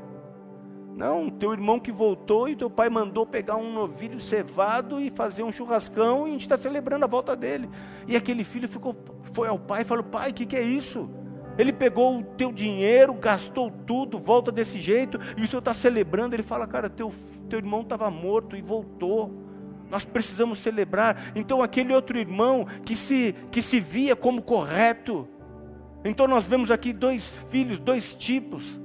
Não, 0.95 1.29
teu 1.29 1.53
irmão 1.53 1.81
que 1.81 1.91
voltou 1.91 2.49
e 2.49 2.55
teu 2.55 2.71
pai 2.71 2.89
mandou 2.89 3.27
pegar 3.27 3.57
um 3.57 3.73
novilho 3.73 4.21
cevado 4.21 5.01
e 5.01 5.11
fazer 5.11 5.43
um 5.43 5.51
churrascão 5.51 6.29
e 6.29 6.31
a 6.31 6.33
gente 6.35 6.43
está 6.43 6.57
celebrando 6.57 7.05
a 7.05 7.09
volta 7.09 7.35
dele. 7.35 7.69
E 8.07 8.15
aquele 8.15 8.45
filho 8.45 8.69
ficou, 8.69 8.95
foi 9.33 9.49
ao 9.49 9.59
pai 9.59 9.83
e 9.83 9.85
falou: 9.85 10.05
Pai, 10.05 10.31
o 10.31 10.33
que, 10.33 10.47
que 10.47 10.55
é 10.55 10.63
isso? 10.63 11.11
Ele 11.59 11.73
pegou 11.73 12.21
o 12.21 12.23
teu 12.23 12.53
dinheiro, 12.53 13.15
gastou 13.15 13.73
tudo, 13.73 14.21
volta 14.21 14.53
desse 14.53 14.79
jeito, 14.79 15.19
e 15.37 15.43
o 15.43 15.49
senhor 15.49 15.59
está 15.59 15.75
celebrando. 15.75 16.37
Ele 16.37 16.45
fala, 16.45 16.69
cara, 16.69 16.89
teu, 16.89 17.13
teu 17.49 17.59
irmão 17.59 17.81
estava 17.81 18.09
morto 18.13 18.57
e 18.57 18.63
voltou. 18.63 19.43
Nós 19.91 20.05
precisamos 20.05 20.59
celebrar. 20.59 21.33
Então 21.35 21.63
aquele 21.63 21.95
outro 21.95 22.19
irmão 22.19 22.67
que 22.85 22.97
se, 22.97 23.35
que 23.51 23.63
se 23.63 23.81
via 23.81 24.17
como 24.17 24.43
correto. 24.43 25.29
Então 26.05 26.27
nós 26.27 26.47
vemos 26.47 26.71
aqui 26.71 26.93
dois 26.93 27.39
filhos, 27.51 27.79
dois 27.79 28.15
tipos. 28.15 28.81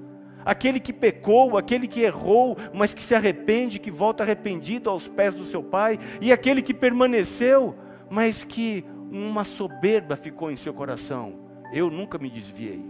Aquele 0.46 0.80
que 0.80 0.94
pecou, 0.94 1.58
aquele 1.58 1.88
que 1.88 2.02
errou, 2.02 2.58
mas 2.74 2.94
que 2.94 3.04
se 3.04 3.14
arrepende, 3.14 3.80
que 3.80 3.92
volta 3.92 4.24
arrependido 4.24 4.90
aos 4.90 5.08
pés 5.08 5.34
do 5.34 5.44
seu 5.44 5.62
pai, 5.62 6.00
e 6.22 6.32
aquele 6.32 6.62
que 6.62 6.74
permaneceu, 6.74 7.76
mas 8.10 8.44
que 8.44 8.86
uma 9.12 9.44
soberba 9.44 10.16
ficou 10.16 10.50
em 10.50 10.56
seu 10.56 10.74
coração 10.74 11.50
eu 11.72 11.90
nunca 11.90 12.18
me 12.18 12.30
desviei. 12.30 12.84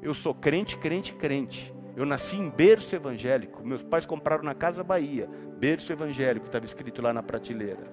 Eu 0.00 0.14
sou 0.14 0.34
crente, 0.34 0.76
crente, 0.78 1.12
crente. 1.14 1.74
Eu 1.96 2.04
nasci 2.04 2.36
em 2.36 2.50
berço 2.50 2.94
evangélico. 2.94 3.66
Meus 3.66 3.82
pais 3.82 4.04
compraram 4.04 4.44
na 4.44 4.54
Casa 4.54 4.84
Bahia, 4.84 5.30
berço 5.58 5.90
evangélico, 5.90 6.44
estava 6.44 6.66
escrito 6.66 7.00
lá 7.00 7.10
na 7.10 7.22
prateleira. 7.22 7.90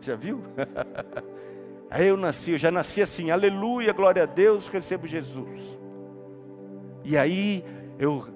Já 0.00 0.16
viu? 0.16 0.42
Aí 1.90 2.08
eu 2.08 2.16
nasci, 2.16 2.52
eu 2.52 2.58
já 2.58 2.70
nasci 2.70 3.02
assim, 3.02 3.30
aleluia, 3.30 3.92
glória 3.92 4.22
a 4.22 4.26
Deus, 4.26 4.66
recebo 4.66 5.06
Jesus. 5.06 5.78
E 7.04 7.16
aí 7.16 7.64
eu 7.98 8.26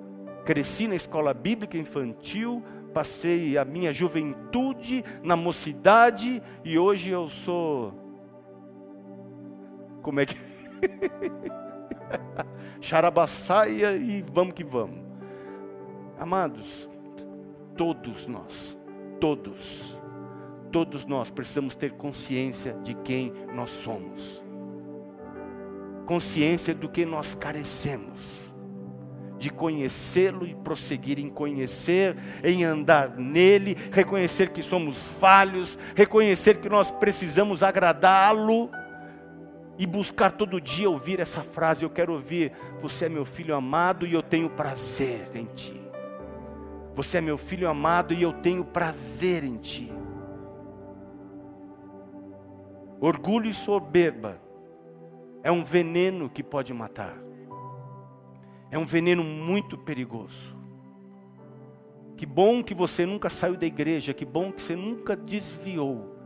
cresci 0.44 0.86
na 0.86 0.94
escola 0.94 1.34
bíblica 1.34 1.76
infantil, 1.76 2.62
passei 2.94 3.58
a 3.58 3.64
minha 3.64 3.92
juventude 3.92 5.04
na 5.22 5.34
mocidade 5.34 6.40
e 6.62 6.78
hoje 6.78 7.10
eu 7.10 7.28
sou 7.28 7.94
como 10.02 10.20
é 10.20 10.26
que. 10.26 10.36
Xarabaçaia 12.88 13.98
e 13.98 14.24
vamos 14.32 14.54
que 14.54 14.64
vamos. 14.64 15.00
Amados, 16.18 16.88
todos 17.76 18.26
nós, 18.26 18.78
todos, 19.20 20.00
todos 20.72 21.04
nós 21.04 21.30
precisamos 21.30 21.74
ter 21.74 21.92
consciência 21.92 22.72
de 22.82 22.94
quem 22.94 23.30
nós 23.54 23.68
somos, 23.68 24.42
consciência 26.06 26.74
do 26.74 26.88
que 26.88 27.04
nós 27.04 27.34
carecemos, 27.34 28.54
de 29.38 29.50
conhecê-lo 29.50 30.46
e 30.46 30.54
prosseguir 30.54 31.18
em 31.18 31.28
conhecer, 31.28 32.16
em 32.42 32.64
andar 32.64 33.18
nele, 33.18 33.76
reconhecer 33.92 34.48
que 34.48 34.62
somos 34.62 35.10
falhos, 35.10 35.78
reconhecer 35.94 36.56
que 36.56 36.70
nós 36.70 36.90
precisamos 36.90 37.62
agradá-lo 37.62 38.70
e 39.78 39.86
buscar 39.86 40.32
todo 40.32 40.60
dia 40.60 40.90
ouvir 40.90 41.20
essa 41.20 41.42
frase. 41.42 41.84
Eu 41.84 41.90
quero 41.90 42.12
ouvir: 42.12 42.52
Você 42.80 43.06
é 43.06 43.08
meu 43.08 43.24
filho 43.24 43.54
amado 43.54 44.06
e 44.06 44.12
eu 44.12 44.22
tenho 44.22 44.50
prazer 44.50 45.30
em 45.34 45.46
ti. 45.46 45.80
Você 46.94 47.18
é 47.18 47.20
meu 47.20 47.38
filho 47.38 47.68
amado 47.68 48.12
e 48.12 48.20
eu 48.20 48.32
tenho 48.32 48.64
prazer 48.64 49.44
em 49.44 49.56
ti. 49.56 49.92
Orgulho 53.00 53.48
e 53.48 53.54
soberba 53.54 54.40
é 55.44 55.52
um 55.52 55.62
veneno 55.62 56.28
que 56.28 56.42
pode 56.42 56.74
matar. 56.74 57.16
É 58.70 58.76
um 58.76 58.84
veneno 58.84 59.22
muito 59.22 59.78
perigoso. 59.78 60.56
Que 62.16 62.26
bom 62.26 62.64
que 62.64 62.74
você 62.74 63.06
nunca 63.06 63.30
saiu 63.30 63.56
da 63.56 63.64
igreja, 63.64 64.12
que 64.12 64.24
bom 64.24 64.50
que 64.50 64.60
você 64.60 64.74
nunca 64.74 65.14
desviou, 65.14 66.16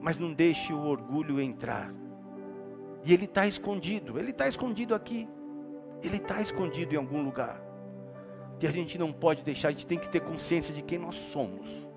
mas 0.00 0.16
não 0.16 0.32
deixe 0.32 0.72
o 0.72 0.86
orgulho 0.86 1.38
entrar. 1.38 1.92
E 3.04 3.12
ele 3.12 3.24
está 3.24 3.46
escondido, 3.46 4.18
ele 4.18 4.30
está 4.30 4.46
escondido 4.46 4.94
aqui, 4.94 5.28
ele 6.02 6.16
está 6.16 6.40
escondido 6.40 6.94
em 6.94 6.98
algum 6.98 7.22
lugar. 7.22 7.60
Que 8.58 8.66
a 8.66 8.70
gente 8.70 8.96
não 8.96 9.12
pode 9.12 9.42
deixar, 9.42 9.68
a 9.68 9.70
gente 9.72 9.86
tem 9.86 9.98
que 9.98 10.08
ter 10.08 10.20
consciência 10.20 10.72
de 10.72 10.82
quem 10.82 10.98
nós 10.98 11.16
somos. 11.16 11.88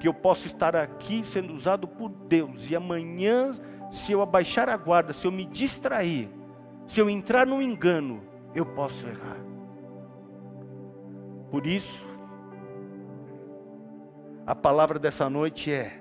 Que 0.00 0.06
eu 0.06 0.14
posso 0.14 0.46
estar 0.46 0.76
aqui 0.76 1.24
sendo 1.24 1.52
usado 1.52 1.88
por 1.88 2.10
Deus, 2.10 2.70
e 2.70 2.76
amanhã, 2.76 3.50
se 3.90 4.12
eu 4.12 4.22
abaixar 4.22 4.68
a 4.68 4.76
guarda, 4.76 5.12
se 5.12 5.26
eu 5.26 5.32
me 5.32 5.44
distrair, 5.44 6.30
se 6.86 7.00
eu 7.00 7.10
entrar 7.10 7.46
no 7.46 7.60
engano, 7.60 8.22
eu 8.54 8.64
posso 8.64 9.06
errar. 9.06 9.40
Por 11.50 11.66
isso, 11.66 12.06
a 14.46 14.54
palavra 14.54 14.98
dessa 14.98 15.28
noite 15.28 15.72
é: 15.72 16.00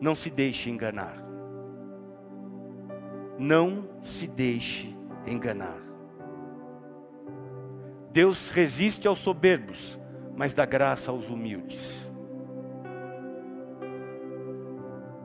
não 0.00 0.14
se 0.14 0.30
deixe 0.30 0.70
enganar. 0.70 1.31
Não 3.38 3.88
se 4.02 4.26
deixe 4.26 4.94
enganar. 5.26 5.78
Deus 8.12 8.50
resiste 8.50 9.08
aos 9.08 9.20
soberbos, 9.20 9.98
mas 10.36 10.52
dá 10.52 10.66
graça 10.66 11.10
aos 11.10 11.28
humildes. 11.28 12.10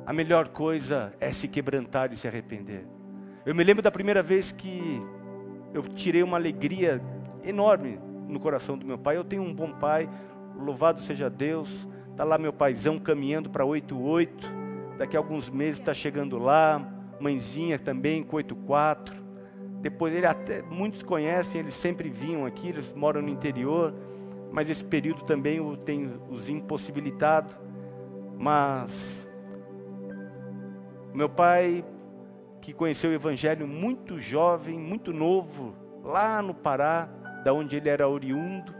A 0.06 0.14
melhor 0.14 0.48
coisa 0.48 1.14
é 1.20 1.34
se 1.34 1.50
quebrantar 1.50 2.14
e 2.14 2.18
se 2.18 2.28
arrepender. 2.28 2.88
Eu 3.46 3.54
me 3.54 3.64
lembro 3.64 3.84
da 3.84 3.92
primeira 3.92 4.24
vez 4.24 4.54
que 4.54 5.02
eu 5.74 5.84
tirei 5.84 6.24
uma 6.24 6.38
alegria 6.38 7.02
enorme 7.44 8.00
no 8.28 8.40
coração 8.40 8.78
do 8.78 8.86
meu 8.86 8.98
pai. 8.98 9.18
Eu 9.18 9.26
tenho 9.26 9.42
um 9.42 9.54
bom 9.54 9.74
pai, 9.74 10.10
louvado 10.56 11.02
seja 11.02 11.30
Deus. 11.30 11.86
Está 12.12 12.24
lá 12.24 12.38
meu 12.38 12.54
paizão 12.54 12.98
caminhando 12.98 13.50
para 13.50 13.66
88. 13.66 14.50
Daqui 14.98 15.18
a 15.18 15.20
alguns 15.20 15.50
meses 15.50 15.78
está 15.80 15.94
chegando 15.94 16.38
lá 16.38 16.97
mãezinha 17.20 17.78
também 17.80 18.24
com 18.24 18.36
84. 18.36 19.16
Depois 19.82 20.14
ele 20.14 20.26
até 20.26 20.62
muitos 20.62 21.04
conhecem, 21.04 21.62
eles 21.62 21.76
sempre 21.76 22.10
vinham 22.10 22.46
aqui, 22.46 22.70
eles 22.70 22.94
moram 22.94 23.22
no 23.22 23.30
interior, 23.30 23.94
mas 24.52 24.70
esse 24.70 24.84
período 24.84 25.24
também 25.24 25.60
o 25.60 25.78
tem 25.78 26.20
os 26.30 26.50
impossibilitado. 26.50 27.56
Mas 28.38 29.28
meu 31.14 31.30
pai 31.30 31.84
que 32.62 32.74
conheceu 32.74 33.12
o 33.12 33.14
evangelho 33.14 33.68
muito 33.68 34.20
jovem, 34.20 34.78
muito 34.78 35.14
novo, 35.14 35.74
lá 36.04 36.42
no 36.42 36.54
Pará, 36.54 37.06
da 37.44 37.54
onde 37.54 37.78
ele 37.78 37.88
era 37.88 38.10
oriundo, 38.10 38.76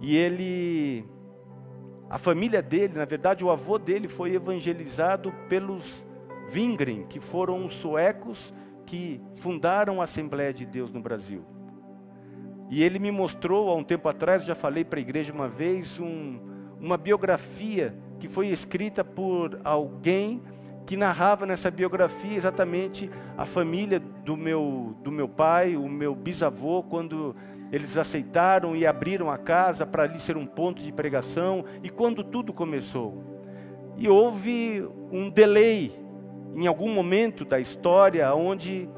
e 0.00 0.16
ele 0.16 1.04
a 2.08 2.18
família 2.18 2.62
dele, 2.62 2.94
na 2.96 3.04
verdade, 3.04 3.44
o 3.44 3.50
avô 3.50 3.78
dele 3.78 4.06
foi 4.06 4.34
evangelizado 4.34 5.32
pelos 5.48 6.06
Wingren, 6.52 7.04
que 7.08 7.20
foram 7.20 7.64
os 7.64 7.74
suecos 7.74 8.52
que 8.84 9.20
fundaram 9.36 10.00
a 10.00 10.04
Assembleia 10.04 10.52
de 10.52 10.64
Deus 10.64 10.92
no 10.92 11.00
Brasil. 11.00 11.44
E 12.70 12.82
ele 12.82 12.98
me 12.98 13.10
mostrou 13.10 13.70
há 13.70 13.74
um 13.74 13.84
tempo 13.84 14.08
atrás, 14.08 14.44
já 14.44 14.54
falei 14.54 14.84
para 14.84 14.98
a 14.98 15.02
igreja 15.02 15.32
uma 15.32 15.48
vez, 15.48 16.00
um, 16.00 16.38
uma 16.80 16.96
biografia 16.96 17.96
que 18.18 18.28
foi 18.28 18.48
escrita 18.48 19.04
por 19.04 19.60
alguém 19.62 20.42
que 20.86 20.96
narrava 20.96 21.44
nessa 21.44 21.70
biografia 21.70 22.36
exatamente 22.36 23.10
a 23.36 23.44
família 23.44 23.98
do 23.98 24.36
meu, 24.36 24.96
do 25.02 25.10
meu 25.10 25.28
pai, 25.28 25.76
o 25.76 25.88
meu 25.88 26.14
bisavô, 26.14 26.82
quando 26.82 27.34
eles 27.72 27.98
aceitaram 27.98 28.76
e 28.76 28.86
abriram 28.86 29.30
a 29.30 29.36
casa 29.36 29.84
para 29.84 30.04
ali 30.04 30.20
ser 30.20 30.36
um 30.36 30.46
ponto 30.46 30.82
de 30.82 30.92
pregação 30.92 31.64
e 31.82 31.90
quando 31.90 32.22
tudo 32.22 32.52
começou. 32.52 33.22
E 33.96 34.08
houve 34.08 34.88
um 35.10 35.28
delay 35.28 35.92
em 36.56 36.66
algum 36.66 36.92
momento 36.92 37.44
da 37.44 37.60
história 37.60 38.34
onde 38.34 38.88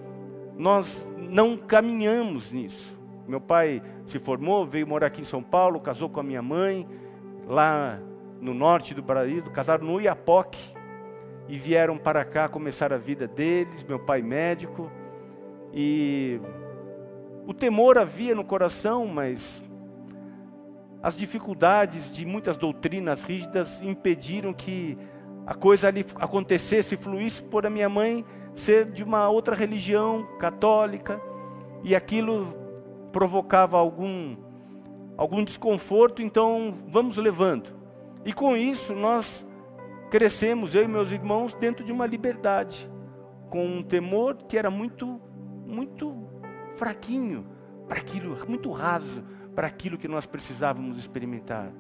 nós 0.57 1.13
não 1.19 1.57
caminhamos 1.57 2.53
nisso. 2.53 2.97
Meu 3.27 3.41
pai 3.41 3.83
se 4.07 4.21
formou, 4.21 4.65
veio 4.65 4.87
morar 4.87 5.09
aqui 5.09 5.21
em 5.21 5.25
São 5.25 5.43
Paulo, 5.43 5.81
casou 5.81 6.09
com 6.09 6.21
a 6.21 6.23
minha 6.23 6.41
mãe, 6.41 6.89
lá 7.47 7.99
no 8.41 8.55
norte 8.55 8.95
do 8.95 9.03
Brasil, 9.03 9.43
casaram 9.53 9.85
no 9.85 10.01
Iapoque 10.01 10.73
e 11.49 11.59
vieram 11.59 11.99
para 11.99 12.25
cá 12.25 12.49
começar 12.49 12.93
a 12.93 12.97
vida 12.97 13.27
deles, 13.27 13.83
meu 13.83 13.99
pai 13.99 14.23
médico. 14.23 14.91
E 15.75 16.41
o 17.45 17.53
temor 17.53 17.99
havia 17.99 18.37
no 18.37 18.45
coração, 18.45 19.05
mas 19.05 19.65
as 21.03 21.17
dificuldades 21.17 22.15
de 22.15 22.25
muitas 22.25 22.57
doutrinas 22.57 23.21
rígidas 23.23 23.83
impediram 23.83 24.53
que 24.53 24.97
a 25.49 25.55
coisa 25.55 25.89
ali 25.89 26.05
acontecesse, 26.17 26.95
fluísse 26.95 27.41
por 27.43 27.65
a 27.65 27.71
minha 27.71 27.89
mãe 27.89 28.23
ser 28.55 28.85
de 28.85 29.03
uma 29.03 29.31
outra 29.31 29.57
religião 29.57 30.29
católica, 30.39 31.19
e 31.83 31.97
aquilo 31.97 32.55
provocava 33.11 33.79
algum 33.79 34.37
algum 35.17 35.43
desconforto, 35.43 36.21
então 36.21 36.75
vamos 36.89 37.17
levando. 37.17 37.71
E 38.27 38.33
com 38.33 38.55
isso 38.55 38.95
nós 38.95 39.49
crescemos, 40.11 40.75
eu 40.75 40.85
e 40.85 40.87
meus 40.87 41.13
irmãos, 41.13 41.55
dentro 41.55 41.83
de 41.83 41.93
uma 41.93 42.05
liberdade, 42.05 42.91
com 43.49 43.65
um 43.65 43.83
temor 43.83 44.37
que 44.47 44.59
era 44.59 44.71
muito 44.71 45.19
muito 45.67 46.29
fraquinho 46.77 47.47
para 47.89 47.97
aquilo, 47.97 48.37
muito 48.47 48.71
raso 48.71 49.25
para 49.55 49.67
aquilo 49.67 49.97
que 49.97 50.09
nós 50.09 50.27
precisávamos 50.27 50.99
experimentar. 50.99 51.73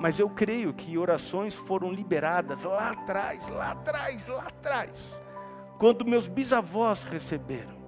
Mas 0.00 0.18
eu 0.18 0.30
creio 0.30 0.72
que 0.72 0.96
orações 0.96 1.54
foram 1.54 1.92
liberadas 1.92 2.64
lá 2.64 2.88
atrás, 2.88 3.50
lá 3.50 3.72
atrás, 3.72 4.28
lá 4.28 4.44
atrás, 4.44 5.20
quando 5.78 6.06
meus 6.06 6.26
bisavós 6.26 7.04
receberam. 7.04 7.78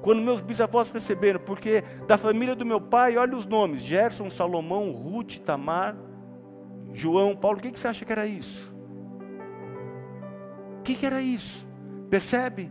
Quando 0.00 0.22
meus 0.22 0.40
bisavós 0.40 0.90
receberam, 0.90 1.40
porque 1.40 1.82
da 2.06 2.16
família 2.16 2.54
do 2.54 2.64
meu 2.64 2.80
pai, 2.80 3.16
olha 3.16 3.36
os 3.36 3.46
nomes: 3.46 3.80
Gerson, 3.80 4.30
Salomão, 4.30 4.92
Ruth, 4.92 5.38
Tamar, 5.38 5.96
João, 6.92 7.34
Paulo. 7.34 7.58
O 7.58 7.60
que, 7.60 7.72
que 7.72 7.80
você 7.80 7.88
acha 7.88 8.04
que 8.04 8.12
era 8.12 8.24
isso? 8.24 8.72
O 10.78 10.82
que, 10.82 10.94
que 10.94 11.04
era 11.04 11.20
isso? 11.20 11.66
Percebe? 12.08 12.70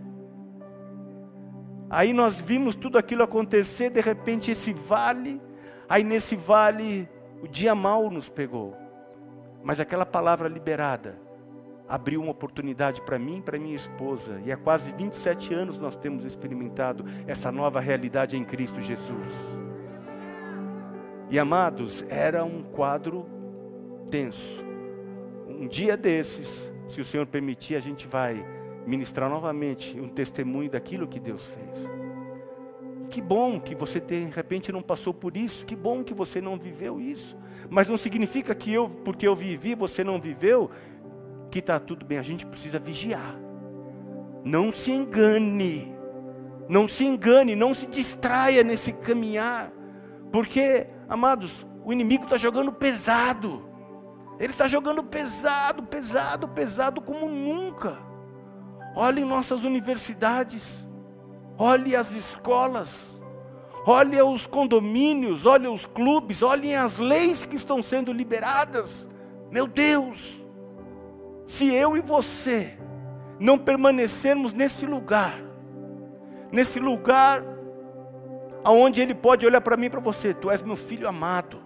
Aí 1.90 2.14
nós 2.14 2.40
vimos 2.40 2.76
tudo 2.76 2.98
aquilo 2.98 3.24
acontecer, 3.24 3.90
de 3.90 4.00
repente 4.00 4.52
esse 4.52 4.72
vale, 4.72 5.42
aí 5.90 6.02
nesse 6.02 6.38
vale 6.38 7.10
o 7.42 7.48
dia 7.48 7.74
mal 7.74 8.10
nos 8.10 8.30
pegou. 8.30 8.76
Mas 9.64 9.80
aquela 9.80 10.06
palavra 10.06 10.48
liberada 10.48 11.20
abriu 11.88 12.22
uma 12.22 12.32
oportunidade 12.32 13.02
para 13.02 13.20
mim 13.20 13.40
e 13.40 13.42
para 13.42 13.60
minha 13.60 13.76
esposa. 13.76 14.42
E 14.46 14.52
há 14.52 14.58
quase 14.58 14.92
27 14.94 15.54
anos 15.54 15.80
nós 15.80 15.98
temos 15.98 16.24
experimentado 16.24 17.04
essa 17.28 17.52
nova 17.52 17.80
realidade 17.80 18.38
em 18.38 18.46
Cristo 18.46 18.82
Jesus. 18.82 19.28
E 21.30 21.38
amados, 21.38 22.04
era 22.10 22.44
um 22.44 22.64
quadro 22.64 23.26
tenso. 24.10 24.64
Um 25.48 25.68
dia 25.68 25.98
desses, 25.98 26.72
se 26.88 27.02
o 27.02 27.06
Senhor 27.06 27.26
permitir, 27.26 27.76
a 27.76 27.80
gente 27.80 28.08
vai 28.08 28.46
ministrar 28.86 29.30
novamente 29.30 30.00
um 30.00 30.10
testemunho 30.10 30.70
daquilo 30.70 31.08
que 31.08 31.20
Deus 31.20 31.46
fez. 31.46 32.01
Que 33.12 33.22
bom 33.22 33.60
que 33.60 33.76
você 33.76 34.00
de 34.00 34.24
repente 34.34 34.72
não 34.72 34.82
passou 34.82 35.14
por 35.14 35.36
isso, 35.36 35.66
que 35.66 35.76
bom 35.76 36.02
que 36.02 36.14
você 36.14 36.40
não 36.40 36.58
viveu 36.58 37.00
isso. 37.00 37.38
Mas 37.70 37.90
não 37.90 37.98
significa 37.98 38.56
que 38.56 38.72
eu, 38.72 38.88
porque 38.88 39.28
eu 39.28 39.36
vivi, 39.36 39.76
você 39.76 40.02
não 40.02 40.20
viveu, 40.20 40.72
que 41.52 41.60
está 41.60 41.78
tudo 41.78 42.06
bem. 42.06 42.18
A 42.18 42.24
gente 42.24 42.46
precisa 42.46 42.80
vigiar. 42.80 43.38
Não 44.46 44.72
se 44.72 44.92
engane. 44.92 45.94
Não 46.70 46.88
se 46.88 47.04
engane, 47.04 47.54
não 47.54 47.74
se 47.74 47.86
distraia 47.86 48.64
nesse 48.64 48.94
caminhar. 48.94 49.74
Porque, 50.32 50.88
amados, 51.10 51.68
o 51.84 51.92
inimigo 51.92 52.24
está 52.24 52.38
jogando 52.38 52.72
pesado. 52.72 53.70
Ele 54.40 54.54
está 54.54 54.68
jogando 54.68 55.04
pesado, 55.04 55.84
pesado, 55.84 56.48
pesado 56.48 57.02
como 57.02 57.28
nunca. 57.28 57.98
Olhe 58.96 59.26
nossas 59.26 59.66
universidades, 59.66 60.88
olhe 61.58 61.96
as 61.96 62.14
escolas, 62.14 63.22
olhe 63.86 64.22
os 64.22 64.46
condomínios, 64.46 65.46
olhe 65.46 65.68
os 65.68 65.86
clubes, 65.86 66.42
olhem 66.42 66.76
as 66.76 67.00
leis 67.00 67.46
que 67.46 67.56
estão 67.56 67.82
sendo 67.82 68.12
liberadas. 68.12 69.10
Meu 69.52 69.68
Deus, 69.68 70.42
se 71.46 71.74
eu 71.74 71.98
e 71.98 72.02
você 72.02 72.78
não 73.40 73.58
permanecermos 73.58 74.54
nesse 74.54 74.86
lugar, 74.86 75.42
nesse 76.52 76.80
lugar 76.80 77.44
aonde 78.64 79.02
ele 79.02 79.16
pode 79.16 79.46
olhar 79.46 79.62
para 79.62 79.78
mim 79.78 79.88
e 79.88 79.90
para 79.90 80.00
você, 80.00 80.34
tu 80.34 80.50
és 80.50 80.62
meu 80.62 80.76
filho 80.76 81.08
amado. 81.08 81.60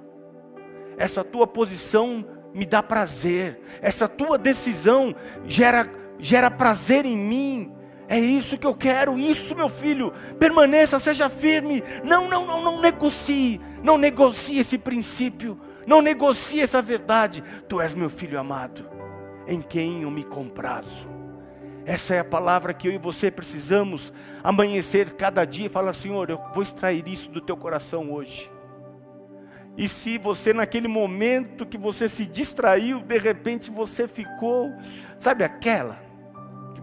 Essa 0.97 1.23
tua 1.23 1.45
posição 1.45 2.25
me 2.53 2.65
dá 2.65 2.81
prazer. 2.81 3.59
Essa 3.81 4.07
tua 4.07 4.37
decisão 4.37 5.13
gera 5.45 5.89
gera 6.19 6.49
prazer 6.49 7.05
em 7.05 7.17
mim. 7.17 7.73
É 8.07 8.19
isso 8.19 8.57
que 8.57 8.67
eu 8.67 8.75
quero, 8.75 9.17
isso, 9.17 9.55
meu 9.55 9.69
filho. 9.69 10.13
Permaneça, 10.39 10.99
seja 10.99 11.29
firme. 11.29 11.83
Não, 12.03 12.29
não, 12.29 12.45
não, 12.45 12.63
não 12.63 12.81
negocie. 12.81 13.59
Não 13.83 13.97
negocie 13.97 14.59
esse 14.59 14.77
princípio. 14.77 15.59
Não 15.87 16.01
negocie 16.01 16.61
essa 16.61 16.81
verdade. 16.81 17.43
Tu 17.67 17.81
és 17.81 17.95
meu 17.95 18.09
filho 18.09 18.39
amado, 18.39 18.87
em 19.47 19.61
quem 19.61 20.03
eu 20.03 20.11
me 20.11 20.23
comprazo. 20.23 21.09
Essa 21.85 22.15
é 22.15 22.19
a 22.19 22.25
palavra 22.25 22.73
que 22.73 22.87
eu 22.87 22.91
e 22.91 22.97
você 22.97 23.29
precisamos 23.29 24.11
amanhecer 24.43 25.13
cada 25.13 25.45
dia 25.45 25.67
e 25.67 25.69
falar: 25.69 25.93
Senhor, 25.93 26.29
eu 26.29 26.39
vou 26.53 26.63
extrair 26.63 27.07
isso 27.07 27.31
do 27.31 27.41
teu 27.41 27.57
coração 27.57 28.11
hoje. 28.11 28.51
E 29.77 29.89
se 29.89 30.17
você, 30.17 30.53
naquele 30.53 30.87
momento 30.87 31.65
que 31.65 31.77
você 31.77 32.07
se 32.07 32.25
distraiu, 32.25 33.01
de 33.01 33.17
repente 33.17 33.69
você 33.69 34.07
ficou, 34.07 34.71
sabe 35.19 35.43
aquela? 35.43 36.05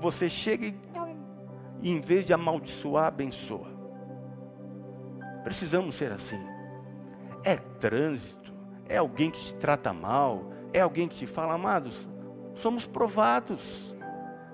você 0.03 0.29
chega 0.29 0.67
e, 0.67 0.75
e 1.83 1.91
em 1.91 2.01
vez 2.01 2.25
de 2.25 2.33
amaldiçoar, 2.33 3.07
abençoa. 3.07 3.69
Precisamos 5.43 5.97
ser 5.97 6.13
assim. 6.13 6.41
É 7.45 7.57
trânsito, 7.57 8.53
é 8.89 8.99
alguém 8.99 9.31
que 9.31 9.41
te 9.41 9.55
trata 9.57 9.93
mal, 9.93 10.53
é 10.73 10.81
alguém 10.81 11.09
que 11.09 11.17
te 11.17 11.27
fala, 11.27 11.55
amados, 11.55 12.09
somos 12.55 12.87
provados, 12.87 13.95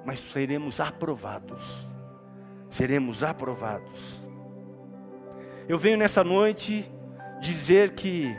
mas 0.04 0.20
seremos 0.20 0.80
aprovados. 0.80 1.92
Seremos 2.70 3.22
aprovados. 3.22 4.26
Eu 5.68 5.78
venho 5.78 5.98
nessa 5.98 6.24
noite 6.24 6.90
dizer 7.40 7.94
que 7.94 8.34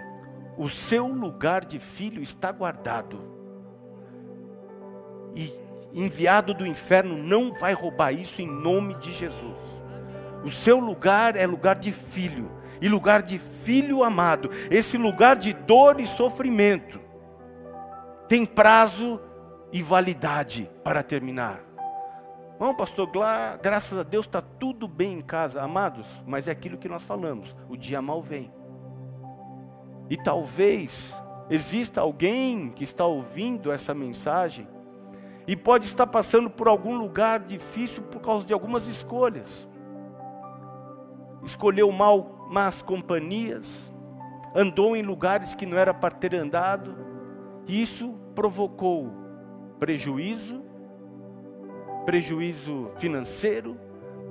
o 0.58 0.68
seu 0.68 1.08
lugar 1.08 1.64
de 1.64 1.80
filho 1.80 2.22
está 2.22 2.52
guardado. 2.52 3.22
E 5.36 5.69
enviado 5.94 6.54
do 6.54 6.66
inferno 6.66 7.18
não 7.18 7.54
vai 7.54 7.74
roubar 7.74 8.12
isso 8.12 8.42
em 8.42 8.48
nome 8.48 8.96
de 8.96 9.12
Jesus. 9.12 9.60
O 10.44 10.50
seu 10.50 10.80
lugar 10.80 11.36
é 11.36 11.46
lugar 11.46 11.76
de 11.76 11.92
filho, 11.92 12.52
e 12.82 12.88
lugar 12.88 13.22
de 13.22 13.38
filho 13.38 14.04
amado. 14.04 14.50
Esse 14.70 14.98
lugar 14.98 15.36
de 15.36 15.54
dor 15.54 16.00
e 16.00 16.08
sofrimento 16.08 17.00
tem 18.28 18.46
prazo 18.46 19.20
e 19.72 19.82
validade 19.82 20.70
para 20.84 21.04
terminar. 21.04 21.62
Bom, 22.58 22.74
pastor, 22.74 23.10
graças 23.62 23.98
a 23.98 24.04
Deus 24.04 24.26
está 24.26 24.42
tudo 24.42 24.88
bem 24.88 25.14
em 25.14 25.22
casa, 25.22 25.62
amados, 25.62 26.08
mas 26.26 26.48
é 26.48 26.52
aquilo 26.52 26.78
que 26.78 26.90
nós 26.90 27.04
falamos: 27.04 27.56
o 27.70 27.78
dia 27.78 28.02
mal 28.02 28.22
vem. 28.22 28.52
E 30.10 30.18
talvez 30.18 31.14
exista 31.50 32.02
alguém 32.02 32.70
que 32.70 32.84
está 32.84 33.06
ouvindo 33.06 33.72
essa 33.72 33.94
mensagem 33.94 34.68
e 35.50 35.56
pode 35.56 35.88
estar 35.88 36.06
passando 36.06 36.48
por 36.48 36.68
algum 36.68 36.96
lugar 36.96 37.40
difícil 37.40 38.04
por 38.04 38.22
causa 38.22 38.46
de 38.46 38.54
algumas 38.54 38.86
escolhas. 38.86 39.68
Escolheu 41.44 41.92
mal 41.92 42.48
más 42.52 42.84
companhias, 42.84 43.92
andou 44.56 44.96
em 44.96 45.02
lugares 45.02 45.56
que 45.56 45.66
não 45.66 45.76
era 45.76 45.92
para 45.92 46.14
ter 46.14 46.36
andado, 46.36 46.96
Isso 47.68 48.14
provocou 48.36 49.12
prejuízo, 49.80 50.64
prejuízo 52.06 52.92
financeiro, 52.98 53.76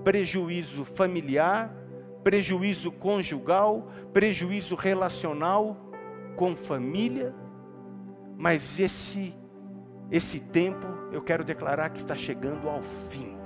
prejuízo 0.05 0.85
familiar, 0.85 1.75
prejuízo 2.23 2.93
conjugal, 2.93 3.89
prejuízo 4.13 4.77
relacional 4.77 5.77
com 6.37 6.55
família. 6.55 7.35
Mas 8.37 8.79
esse 8.79 9.35
esse 10.11 10.41
tempo 10.41 10.87
eu 11.13 11.23
quero 11.23 11.45
declarar 11.45 11.91
que 11.91 11.99
está 11.99 12.15
chegando 12.15 12.69
ao 12.69 12.83
fim, 12.83 13.37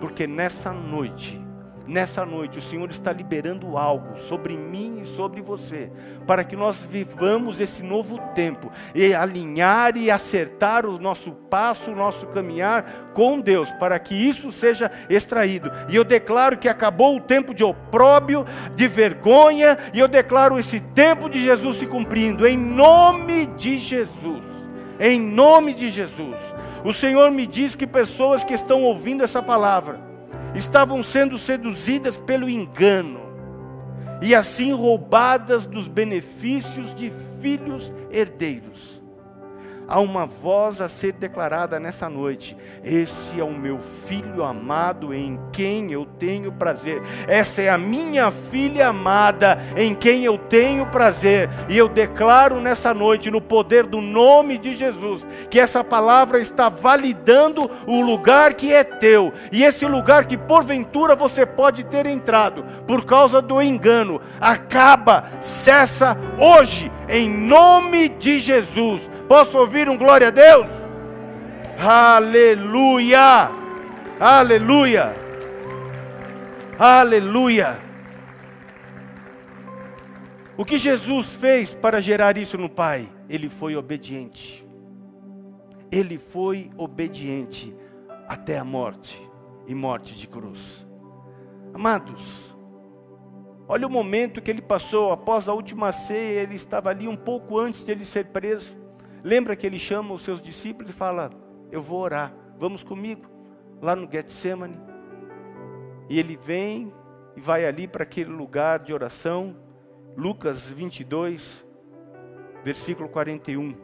porque 0.00 0.26
nessa 0.26 0.72
noite 0.72 1.48
Nessa 1.88 2.26
noite, 2.26 2.58
o 2.58 2.62
Senhor 2.62 2.90
está 2.90 3.10
liberando 3.10 3.78
algo 3.78 4.18
sobre 4.18 4.58
mim 4.58 5.00
e 5.00 5.06
sobre 5.06 5.40
você, 5.40 5.90
para 6.26 6.44
que 6.44 6.54
nós 6.54 6.84
vivamos 6.84 7.60
esse 7.60 7.82
novo 7.82 8.18
tempo 8.34 8.70
e 8.94 9.14
alinhar 9.14 9.96
e 9.96 10.10
acertar 10.10 10.84
o 10.84 10.98
nosso 10.98 11.32
passo, 11.32 11.90
o 11.90 11.96
nosso 11.96 12.26
caminhar 12.26 13.10
com 13.14 13.40
Deus, 13.40 13.70
para 13.80 13.98
que 13.98 14.14
isso 14.14 14.52
seja 14.52 14.90
extraído. 15.08 15.72
E 15.88 15.96
eu 15.96 16.04
declaro 16.04 16.58
que 16.58 16.68
acabou 16.68 17.16
o 17.16 17.22
tempo 17.22 17.54
de 17.54 17.64
opróbio, 17.64 18.44
de 18.76 18.86
vergonha, 18.86 19.78
e 19.94 19.98
eu 19.98 20.08
declaro 20.08 20.58
esse 20.58 20.80
tempo 20.80 21.26
de 21.30 21.42
Jesus 21.42 21.78
se 21.78 21.86
cumprindo, 21.86 22.46
em 22.46 22.58
nome 22.58 23.46
de 23.46 23.78
Jesus. 23.78 24.44
Em 25.00 25.18
nome 25.18 25.72
de 25.72 25.88
Jesus. 25.88 26.36
O 26.84 26.92
Senhor 26.92 27.30
me 27.30 27.46
diz 27.46 27.74
que 27.74 27.86
pessoas 27.86 28.44
que 28.44 28.54
estão 28.54 28.82
ouvindo 28.82 29.24
essa 29.24 29.42
palavra, 29.42 30.00
estavam 30.54 31.02
sendo 31.02 31.36
seduzidas 31.38 32.16
pelo 32.16 32.48
engano 32.48 33.20
e 34.20 34.34
assim 34.34 34.72
roubadas 34.72 35.66
dos 35.66 35.86
benefícios 35.86 36.94
de 36.94 37.12
filhos 37.40 37.92
herdeiros 38.10 38.97
há 39.88 39.98
uma 39.98 40.26
voz 40.26 40.82
a 40.82 40.88
ser 40.88 41.12
declarada 41.12 41.80
nessa 41.80 42.08
noite: 42.08 42.56
Esse 42.84 43.40
é 43.40 43.42
o 43.42 43.50
meu 43.50 43.78
filho 43.78 44.44
amado 44.44 45.14
em 45.14 45.40
quem 45.50 45.90
eu 45.90 46.04
tenho 46.04 46.52
prazer. 46.52 47.02
Essa 47.26 47.62
é 47.62 47.70
a 47.70 47.78
minha 47.78 48.30
filha 48.30 48.88
amada 48.88 49.58
em 49.76 49.94
quem 49.94 50.24
eu 50.24 50.36
tenho 50.36 50.84
prazer. 50.86 51.48
E 51.68 51.78
eu 51.78 51.88
declaro 51.88 52.60
nessa 52.60 52.92
noite, 52.92 53.30
no 53.30 53.40
poder 53.40 53.84
do 53.84 54.00
nome 54.00 54.58
de 54.58 54.74
Jesus, 54.74 55.26
que 55.48 55.58
essa 55.58 55.82
palavra 55.82 56.38
está 56.38 56.68
validando 56.68 57.70
o 57.86 58.02
lugar 58.02 58.52
que 58.54 58.72
é 58.72 58.84
teu. 58.84 59.32
E 59.50 59.64
esse 59.64 59.86
lugar 59.86 60.26
que 60.26 60.36
porventura 60.36 61.16
você 61.16 61.46
pode 61.46 61.84
ter 61.84 62.04
entrado 62.04 62.64
por 62.86 63.04
causa 63.04 63.40
do 63.40 63.62
engano, 63.62 64.20
acaba, 64.40 65.24
cessa 65.40 66.16
hoje, 66.38 66.92
em 67.08 67.28
nome 67.28 68.08
de 68.08 68.38
Jesus 68.38 69.08
Posso 69.28 69.58
ouvir 69.58 69.90
um 69.90 69.98
glória 69.98 70.28
a 70.28 70.30
Deus? 70.30 70.68
Aleluia! 71.78 73.50
Aleluia! 74.18 75.12
Aleluia! 76.78 77.78
O 80.56 80.64
que 80.64 80.78
Jesus 80.78 81.34
fez 81.34 81.74
para 81.74 82.00
gerar 82.00 82.38
isso 82.38 82.56
no 82.56 82.70
Pai? 82.70 83.06
Ele 83.28 83.50
foi 83.50 83.76
obediente. 83.76 84.66
Ele 85.92 86.16
foi 86.16 86.70
obediente 86.78 87.76
até 88.26 88.58
a 88.58 88.64
morte 88.64 89.20
e 89.66 89.74
morte 89.74 90.14
de 90.14 90.26
cruz. 90.26 90.88
Amados, 91.74 92.56
olha 93.68 93.86
o 93.86 93.90
momento 93.90 94.40
que 94.40 94.50
ele 94.50 94.62
passou 94.62 95.12
após 95.12 95.48
a 95.48 95.52
última 95.52 95.92
ceia, 95.92 96.40
ele 96.40 96.54
estava 96.54 96.88
ali 96.88 97.06
um 97.06 97.16
pouco 97.16 97.58
antes 97.58 97.84
de 97.84 97.92
ele 97.92 98.06
ser 98.06 98.28
preso. 98.28 98.87
Lembra 99.22 99.56
que 99.56 99.66
ele 99.66 99.78
chama 99.78 100.14
os 100.14 100.22
seus 100.22 100.40
discípulos 100.40 100.90
e 100.90 100.94
fala: 100.94 101.30
Eu 101.70 101.82
vou 101.82 102.00
orar, 102.00 102.34
vamos 102.58 102.82
comigo, 102.82 103.28
lá 103.80 103.94
no 103.96 104.10
Getsemane. 104.10 104.78
E 106.08 106.18
ele 106.18 106.36
vem 106.36 106.92
e 107.36 107.40
vai 107.40 107.66
ali 107.66 107.86
para 107.86 108.02
aquele 108.02 108.30
lugar 108.30 108.78
de 108.78 108.92
oração, 108.92 109.56
Lucas 110.16 110.70
22, 110.70 111.66
versículo 112.64 113.08
41. 113.08 113.74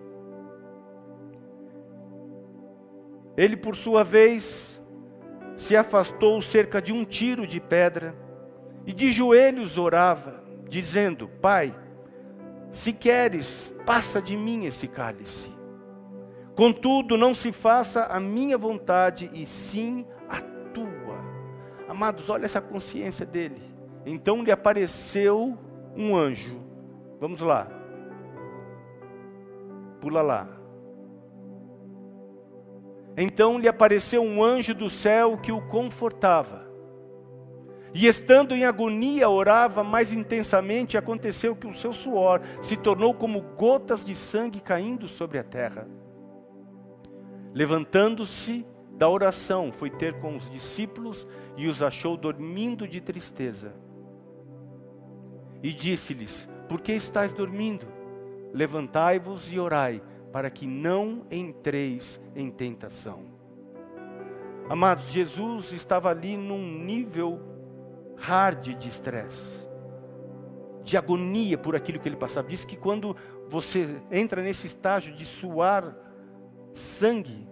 Ele, 3.37 3.57
por 3.57 3.75
sua 3.75 4.05
vez, 4.05 4.81
se 5.57 5.77
afastou 5.77 6.41
cerca 6.41 6.81
de 6.81 6.93
um 6.93 7.05
tiro 7.05 7.47
de 7.47 7.61
pedra 7.61 8.15
e 8.87 8.93
de 8.93 9.11
joelhos 9.13 9.77
orava, 9.77 10.43
dizendo: 10.69 11.29
Pai, 11.41 11.75
se 12.75 12.93
queres, 12.93 13.73
passa 13.87 14.21
de 14.21 14.37
mim 14.37 14.65
esse 14.65 14.89
cálice. 14.89 15.49
Contudo, 16.57 17.17
não 17.17 17.33
se 17.33 17.53
faça 17.53 18.07
a 18.07 18.19
minha 18.19 18.59
vontade, 18.59 19.31
e 19.33 19.47
sim 19.47 20.05
a 20.29 20.41
tua. 20.41 21.17
Amados, 21.89 22.29
olha 22.29 22.45
essa 22.45 22.61
consciência 22.61 23.25
dele. 23.25 23.63
Então 24.05 24.43
lhe 24.43 24.51
apareceu 24.51 25.57
um 25.97 26.17
anjo. 26.17 26.61
Vamos 27.21 27.41
lá. 27.41 27.69
Pula 30.01 30.21
lá. 30.21 30.49
Então 33.17 33.57
lhe 33.57 33.69
apareceu 33.69 34.21
um 34.21 34.43
anjo 34.43 34.75
do 34.75 34.91
céu 34.91 35.39
que 35.39 35.53
o 35.53 35.63
confortava 35.69 36.64
e 37.95 38.09
estando 38.09 38.57
em 38.57 38.65
agonia, 38.65 39.29
orava 39.29 39.85
mais 39.85 40.13
intensamente, 40.13 40.95
e 40.95 40.99
aconteceu 40.99 41.55
que 41.55 41.69
o 41.69 41.73
seu 41.73 41.93
suor 41.93 42.41
se 42.61 42.77
tornou 42.77 43.15
como 43.15 43.41
gotas 43.41 44.05
de 44.05 44.17
sangue 44.17 44.61
caindo 44.61 45.07
sobre 45.07 45.39
a 45.39 45.45
terra. 45.45 45.87
Levantando-se 47.55 48.67
da 48.97 49.09
oração, 49.09 49.71
foi 49.71 49.91
ter 49.91 50.19
com 50.19 50.37
os 50.37 50.51
discípulos 50.51 51.25
e 51.57 51.69
os 51.69 51.81
achou 51.81 52.17
dormindo 52.17 52.89
de 52.89 53.01
tristeza. 53.01 53.73
E 55.63 55.73
disse-lhes: 55.73 56.49
Por 56.69 56.81
que 56.81 56.93
estáis 56.93 57.33
dormindo? 57.33 57.87
Levantai-vos 58.53 59.53
e 59.53 59.59
orai, 59.59 60.03
para 60.33 60.51
que 60.51 60.67
não 60.67 61.25
entreis 61.31 62.21
em 62.35 62.51
tentação. 62.51 63.23
Amados, 64.69 65.13
Jesus 65.13 65.73
estava 65.73 66.11
ali 66.11 66.37
num 66.37 66.85
nível 66.85 67.54
hard 68.17 68.77
de 68.77 68.89
estresse, 68.89 69.67
de 70.83 70.97
agonia 70.97 71.59
por 71.59 71.75
aquilo 71.75 71.99
que 71.99 72.09
ele 72.09 72.17
passava. 72.17 72.49
Diz 72.49 72.65
que 72.65 72.77
quando 72.77 73.17
você 73.49 74.03
entra 74.11 74.43
nesse 74.43 74.67
estágio 74.67 75.15
de 75.15 75.27
suar 75.27 75.97
sangue, 76.73 77.49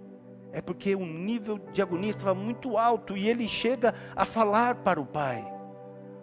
é 0.53 0.61
porque 0.61 0.95
o 0.95 1.07
nível 1.07 1.59
de 1.73 1.81
agonia 1.81 2.11
estava 2.11 2.35
muito 2.35 2.77
alto 2.77 3.17
e 3.17 3.29
ele 3.29 3.49
chega 3.49 3.95
a 4.15 4.25
falar 4.25 4.77
para 4.77 5.01
o 5.01 5.07
pai: 5.07 5.43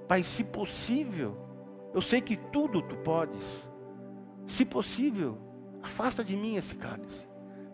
Pai, 0.07 0.23
se 0.23 0.43
possível, 0.43 1.35
eu 1.93 2.01
sei 2.01 2.21
que 2.21 2.37
tudo 2.37 2.81
tu 2.81 2.95
podes, 2.97 3.67
se 4.45 4.63
possível, 4.65 5.37
afasta 5.81 6.23
de 6.23 6.35
mim 6.35 6.55
esse 6.55 6.75
cálice. 6.75 7.27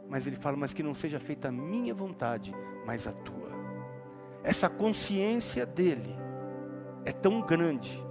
Mas 0.07 0.25
ele 0.25 0.37
fala: 0.37 0.55
Mas 0.55 0.73
que 0.73 0.83
não 0.83 0.95
seja 0.95 1.19
feita 1.19 1.49
a 1.49 1.51
minha 1.51 1.93
vontade, 1.93 2.53
mas 2.85 3.05
a 3.05 3.11
tua. 3.11 3.53
Essa 4.43 4.69
consciência 4.69 5.65
dele 5.65 6.24
é 7.05 7.11
tão 7.11 7.39
grande. 7.39 8.03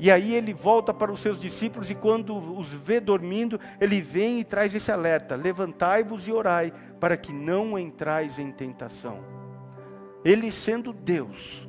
E 0.00 0.10
aí 0.10 0.34
ele 0.34 0.54
volta 0.54 0.94
para 0.94 1.12
os 1.12 1.20
seus 1.20 1.40
discípulos 1.40 1.90
e 1.90 1.94
quando 1.94 2.36
os 2.36 2.72
vê 2.72 3.00
dormindo, 3.00 3.60
ele 3.80 4.00
vem 4.00 4.40
e 4.40 4.44
traz 4.44 4.74
esse 4.74 4.90
alerta: 4.90 5.34
levantai-vos 5.34 6.26
e 6.26 6.32
orai, 6.32 6.72
para 6.98 7.16
que 7.16 7.32
não 7.32 7.78
entrais 7.78 8.38
em 8.38 8.50
tentação. 8.50 9.18
Ele 10.24 10.50
sendo 10.50 10.92
Deus, 10.92 11.68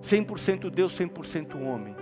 100% 0.00 0.70
Deus, 0.70 0.96
100% 0.98 1.60
homem, 1.60 1.96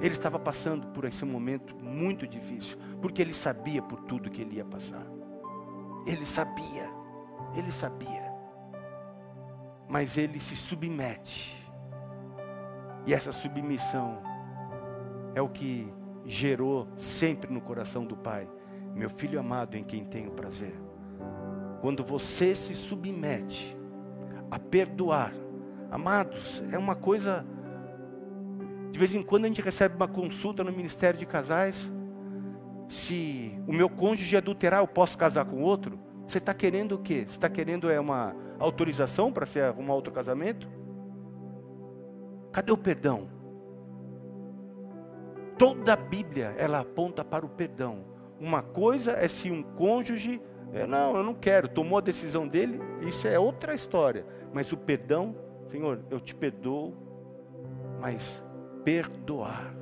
ele 0.00 0.14
estava 0.14 0.38
passando 0.38 0.88
por 0.88 1.04
esse 1.04 1.24
momento 1.24 1.74
muito 1.76 2.26
difícil, 2.26 2.78
porque 3.02 3.20
ele 3.20 3.34
sabia 3.34 3.82
por 3.82 4.00
tudo 4.02 4.30
que 4.30 4.42
ele 4.42 4.56
ia 4.56 4.64
passar. 4.64 5.06
Ele 6.06 6.24
sabia, 6.24 6.88
ele 7.56 7.70
sabia 7.70 8.29
mas 9.90 10.16
ele 10.16 10.38
se 10.38 10.54
submete. 10.54 11.52
E 13.04 13.12
essa 13.12 13.32
submissão 13.32 14.22
é 15.34 15.42
o 15.42 15.48
que 15.48 15.92
gerou 16.24 16.86
sempre 16.96 17.52
no 17.52 17.60
coração 17.60 18.04
do 18.04 18.16
Pai, 18.16 18.48
meu 18.94 19.10
filho 19.10 19.40
amado 19.40 19.76
em 19.76 19.82
quem 19.82 20.04
tenho 20.04 20.30
prazer. 20.30 20.80
Quando 21.80 22.04
você 22.04 22.54
se 22.54 22.72
submete 22.72 23.76
a 24.48 24.60
perdoar, 24.60 25.32
amados, 25.90 26.62
é 26.70 26.78
uma 26.78 26.94
coisa. 26.94 27.44
De 28.92 28.98
vez 28.98 29.12
em 29.12 29.22
quando 29.22 29.46
a 29.46 29.48
gente 29.48 29.62
recebe 29.62 29.96
uma 29.96 30.08
consulta 30.08 30.62
no 30.62 30.70
Ministério 30.70 31.18
de 31.18 31.26
Casais. 31.26 31.92
Se 32.88 33.56
o 33.66 33.72
meu 33.72 33.88
cônjuge 33.88 34.36
adulterar, 34.36 34.80
eu 34.80 34.88
posso 34.88 35.16
casar 35.16 35.44
com 35.44 35.62
outro? 35.62 35.98
Você 36.30 36.38
está 36.38 36.54
querendo 36.54 36.92
o 36.92 36.98
quê? 36.98 37.24
Você 37.26 37.32
está 37.32 37.48
querendo 37.50 37.90
é 37.90 37.98
uma 37.98 38.36
autorização 38.56 39.32
para 39.32 39.44
se 39.44 39.60
arrumar 39.60 39.94
outro 39.94 40.12
casamento? 40.12 40.68
Cadê 42.52 42.70
o 42.70 42.78
perdão? 42.78 43.28
Toda 45.58 45.92
a 45.92 45.96
Bíblia 45.96 46.54
ela 46.56 46.78
aponta 46.78 47.24
para 47.24 47.44
o 47.44 47.48
perdão. 47.48 48.04
Uma 48.38 48.62
coisa 48.62 49.10
é 49.10 49.26
se 49.26 49.50
um 49.50 49.60
cônjuge, 49.60 50.40
é, 50.72 50.86
não, 50.86 51.16
eu 51.16 51.24
não 51.24 51.34
quero, 51.34 51.68
tomou 51.68 51.98
a 51.98 52.00
decisão 52.00 52.46
dele, 52.46 52.80
isso 53.00 53.26
é 53.26 53.36
outra 53.36 53.74
história. 53.74 54.24
Mas 54.52 54.70
o 54.70 54.76
perdão, 54.76 55.34
Senhor, 55.66 55.98
eu 56.10 56.20
te 56.20 56.32
perdoo, 56.32 56.94
mas 58.00 58.40
perdoar. 58.84 59.74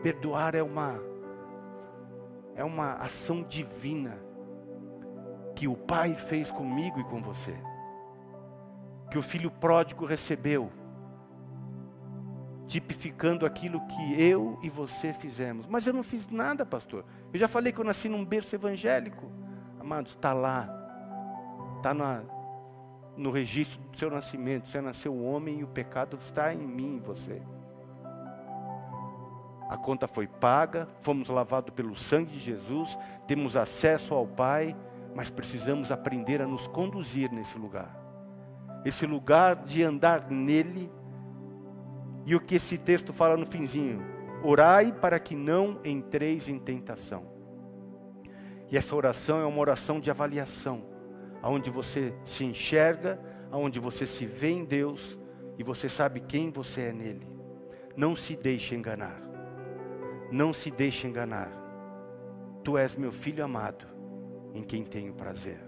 Perdoar 0.00 0.54
é 0.54 0.62
uma 0.62 1.02
é 2.54 2.62
uma 2.62 2.92
ação 2.92 3.42
divina 3.42 4.32
que 5.54 5.68
o 5.68 5.76
Pai 5.76 6.14
fez 6.14 6.50
comigo 6.50 7.00
e 7.00 7.04
com 7.04 7.22
você. 7.22 7.54
Que 9.10 9.18
o 9.18 9.22
filho 9.22 9.50
pródigo 9.50 10.04
recebeu 10.04 10.70
tipificando 12.66 13.44
aquilo 13.44 13.80
que 13.86 14.20
eu 14.20 14.58
e 14.62 14.68
você 14.68 15.12
fizemos. 15.12 15.66
Mas 15.66 15.86
eu 15.86 15.92
não 15.92 16.02
fiz 16.02 16.28
nada, 16.28 16.64
pastor. 16.64 17.04
Eu 17.32 17.38
já 17.38 17.46
falei 17.46 17.72
que 17.72 17.80
eu 17.80 17.84
nasci 17.84 18.08
num 18.08 18.24
berço 18.24 18.54
evangélico. 18.54 19.30
Amados, 19.78 20.12
está 20.12 20.32
lá. 20.32 20.68
Está 21.76 21.94
no 23.16 23.30
registro 23.30 23.78
do 23.80 23.96
seu 23.96 24.10
nascimento. 24.10 24.68
Você 24.68 24.80
nasceu 24.80 25.16
homem 25.22 25.60
e 25.60 25.64
o 25.64 25.68
pecado 25.68 26.18
está 26.20 26.52
em 26.52 26.66
mim 26.66 26.96
e 26.96 27.00
você. 27.00 27.42
A 29.68 29.76
conta 29.76 30.06
foi 30.06 30.26
paga, 30.26 30.88
fomos 31.00 31.28
lavados 31.28 31.74
pelo 31.74 31.96
sangue 31.96 32.32
de 32.32 32.38
Jesus, 32.38 32.98
temos 33.26 33.56
acesso 33.56 34.14
ao 34.14 34.26
Pai, 34.26 34.76
mas 35.14 35.30
precisamos 35.30 35.92
aprender 35.92 36.42
a 36.42 36.46
nos 36.46 36.66
conduzir 36.66 37.30
nesse 37.30 37.56
lugar. 37.56 38.02
Esse 38.84 39.06
lugar 39.06 39.64
de 39.64 39.82
andar 39.82 40.30
nele 40.30 40.90
e 42.26 42.34
o 42.34 42.40
que 42.40 42.56
esse 42.56 42.76
texto 42.76 43.12
fala 43.12 43.36
no 43.36 43.46
finzinho? 43.46 44.02
Orai 44.42 44.92
para 44.92 45.18
que 45.18 45.34
não 45.34 45.80
entreis 45.84 46.48
em 46.48 46.58
tentação. 46.58 47.32
E 48.70 48.76
essa 48.76 48.94
oração 48.94 49.40
é 49.40 49.44
uma 49.44 49.60
oração 49.60 50.00
de 50.00 50.10
avaliação, 50.10 50.84
aonde 51.40 51.70
você 51.70 52.14
se 52.24 52.44
enxerga, 52.44 53.20
aonde 53.50 53.78
você 53.78 54.04
se 54.04 54.26
vê 54.26 54.50
em 54.50 54.64
Deus 54.64 55.18
e 55.58 55.62
você 55.62 55.88
sabe 55.88 56.20
quem 56.20 56.50
você 56.50 56.82
é 56.82 56.92
nele. 56.92 57.26
Não 57.96 58.16
se 58.16 58.34
deixe 58.34 58.74
enganar. 58.74 59.22
Não 60.32 60.52
se 60.52 60.70
deixe 60.70 61.06
enganar. 61.06 61.52
Tu 62.64 62.76
és 62.76 62.96
meu 62.96 63.12
filho 63.12 63.44
amado, 63.44 63.86
em 64.54 64.62
quem 64.62 64.84
tenho 64.84 65.12
prazer. 65.12 65.58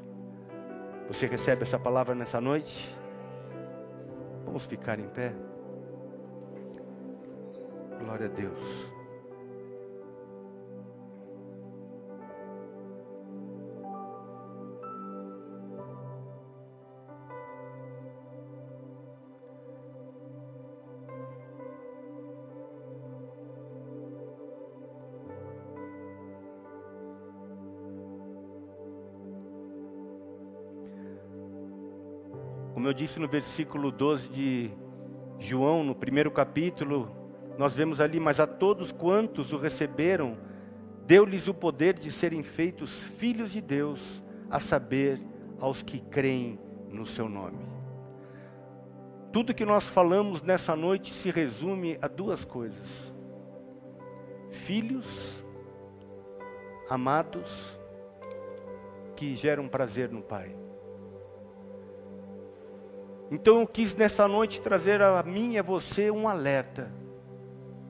Você 1.08 1.26
recebe 1.26 1.62
essa 1.62 1.78
palavra 1.78 2.14
nessa 2.14 2.40
noite? 2.40 2.88
Vamos 4.44 4.64
ficar 4.64 4.98
em 4.98 5.08
pé. 5.08 5.34
Glória 7.98 8.26
a 8.26 8.30
Deus. 8.30 8.95
Como 32.86 32.92
eu 32.92 32.98
disse 33.00 33.18
no 33.18 33.26
versículo 33.26 33.90
12 33.90 34.28
de 34.28 34.70
João, 35.40 35.82
no 35.82 35.92
primeiro 35.92 36.30
capítulo, 36.30 37.10
nós 37.58 37.74
vemos 37.74 38.00
ali, 38.00 38.20
mas 38.20 38.38
a 38.38 38.46
todos 38.46 38.92
quantos 38.92 39.52
o 39.52 39.56
receberam, 39.56 40.38
deu-lhes 41.04 41.48
o 41.48 41.52
poder 41.52 41.94
de 41.94 42.12
serem 42.12 42.44
feitos 42.44 43.02
filhos 43.02 43.50
de 43.50 43.60
Deus, 43.60 44.22
a 44.48 44.60
saber, 44.60 45.20
aos 45.58 45.82
que 45.82 45.98
creem 45.98 46.60
no 46.88 47.04
seu 47.04 47.28
nome. 47.28 47.58
Tudo 49.32 49.52
que 49.52 49.64
nós 49.64 49.88
falamos 49.88 50.40
nessa 50.40 50.76
noite 50.76 51.12
se 51.12 51.28
resume 51.32 51.98
a 52.00 52.06
duas 52.06 52.44
coisas: 52.44 53.12
filhos 54.52 55.44
amados 56.88 57.80
que 59.16 59.36
geram 59.36 59.66
prazer 59.66 60.08
no 60.08 60.22
Pai. 60.22 60.65
Então 63.30 63.60
eu 63.60 63.66
quis 63.66 63.94
nessa 63.94 64.28
noite 64.28 64.60
trazer 64.60 65.02
a 65.02 65.22
mim 65.22 65.54
e 65.54 65.58
a 65.58 65.62
você 65.62 66.10
um 66.10 66.28
alerta 66.28 66.90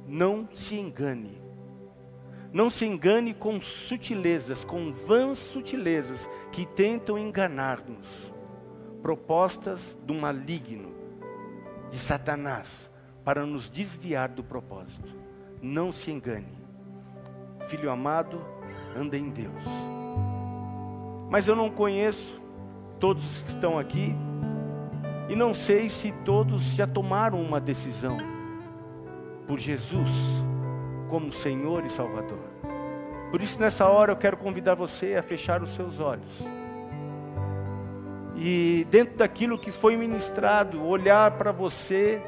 não 0.06 0.48
se 0.52 0.76
engane. 0.76 1.40
Não 2.52 2.70
se 2.70 2.86
engane 2.86 3.34
com 3.34 3.60
sutilezas, 3.60 4.64
com 4.64 4.92
vãs 4.92 5.38
sutilezas 5.38 6.28
que 6.52 6.64
tentam 6.64 7.18
enganar-nos. 7.18 8.32
Propostas 9.02 9.96
do 10.04 10.14
maligno, 10.14 10.94
de 11.90 11.98
Satanás, 11.98 12.90
para 13.24 13.44
nos 13.44 13.68
desviar 13.68 14.28
do 14.28 14.42
propósito. 14.42 15.14
Não 15.60 15.92
se 15.92 16.10
engane. 16.10 16.56
Filho 17.68 17.90
amado, 17.90 18.40
anda 18.96 19.18
em 19.18 19.28
Deus. 19.28 19.64
Mas 21.28 21.48
eu 21.48 21.56
não 21.56 21.68
conheço 21.68 22.40
todos 22.98 23.40
que 23.40 23.50
estão 23.50 23.78
aqui 23.78 24.14
e 25.28 25.34
não 25.34 25.52
sei 25.52 25.88
se 25.88 26.12
todos 26.24 26.64
já 26.74 26.86
tomaram 26.86 27.40
uma 27.40 27.60
decisão 27.60 28.16
por 29.46 29.58
Jesus 29.58 30.10
como 31.08 31.32
Senhor 31.32 31.84
e 31.84 31.90
Salvador. 31.90 32.38
Por 33.30 33.42
isso, 33.42 33.60
nessa 33.60 33.88
hora, 33.88 34.12
eu 34.12 34.16
quero 34.16 34.36
convidar 34.36 34.74
você 34.74 35.16
a 35.16 35.22
fechar 35.22 35.62
os 35.62 35.74
seus 35.74 35.98
olhos. 35.98 36.44
E 38.36 38.86
dentro 38.90 39.16
daquilo 39.16 39.58
que 39.58 39.72
foi 39.72 39.96
ministrado, 39.96 40.84
olhar 40.84 41.32
para 41.32 41.50
você 41.50 42.22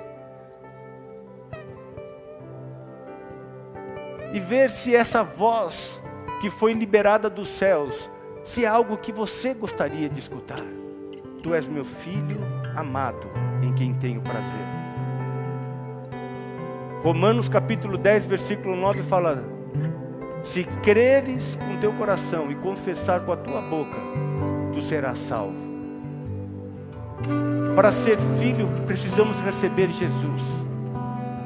e 4.33 4.41
ver 4.41 4.71
se 4.71 4.95
essa 4.95 5.23
voz 5.23 6.01
que 6.41 6.51
foi 6.51 6.73
liberada 6.73 7.29
dos 7.29 7.49
céus, 7.49 8.11
se 8.45 8.65
é 8.65 8.69
algo 8.69 8.97
que 8.97 9.13
você 9.13 9.55
gostaria 9.55 10.09
de 10.09 10.19
escutar. 10.19 10.65
Tu 11.43 11.55
és 11.55 11.69
meu 11.69 11.85
filho 11.85 12.58
amado, 12.79 13.27
em 13.63 13.73
quem 13.73 13.93
tenho 13.93 14.21
prazer. 14.21 14.79
Romanos 17.03 17.49
capítulo 17.49 17.97
10, 17.97 18.27
versículo 18.27 18.77
9 18.77 19.03
fala: 19.03 19.45
Se 20.43 20.65
creres 20.83 21.57
com 21.57 21.77
teu 21.81 21.93
coração 21.93 22.51
e 22.51 22.55
confessar 22.57 23.21
com 23.21 23.33
a 23.33 23.37
tua 23.37 23.61
boca, 23.63 23.97
tu 24.75 24.83
serás 24.83 25.19
salvo. 25.19 25.69
Para 27.75 27.93
ser 27.93 28.19
filho, 28.39 28.69
precisamos 28.87 29.39
receber 29.41 29.89
Jesus. 29.91 30.43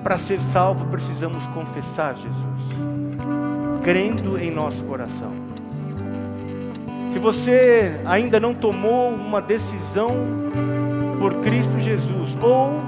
Para 0.03 0.18
ser 0.18 0.43
salvo, 0.43 0.87
precisamos 0.87 1.45
confessar 1.55 2.14
Jesus, 2.16 3.83
crendo 3.85 4.39
em 4.39 4.51
nosso 4.51 4.83
coração. 4.85 5.33
Se 7.11 7.18
você 7.18 8.01
ainda 8.07 8.41
não 8.41 8.55
tomou 8.55 9.11
uma 9.11 9.41
decisão 9.41 10.11
por 11.23 11.35
Cristo 11.35 11.79
Jesus, 11.79 12.37
ou 12.41 12.81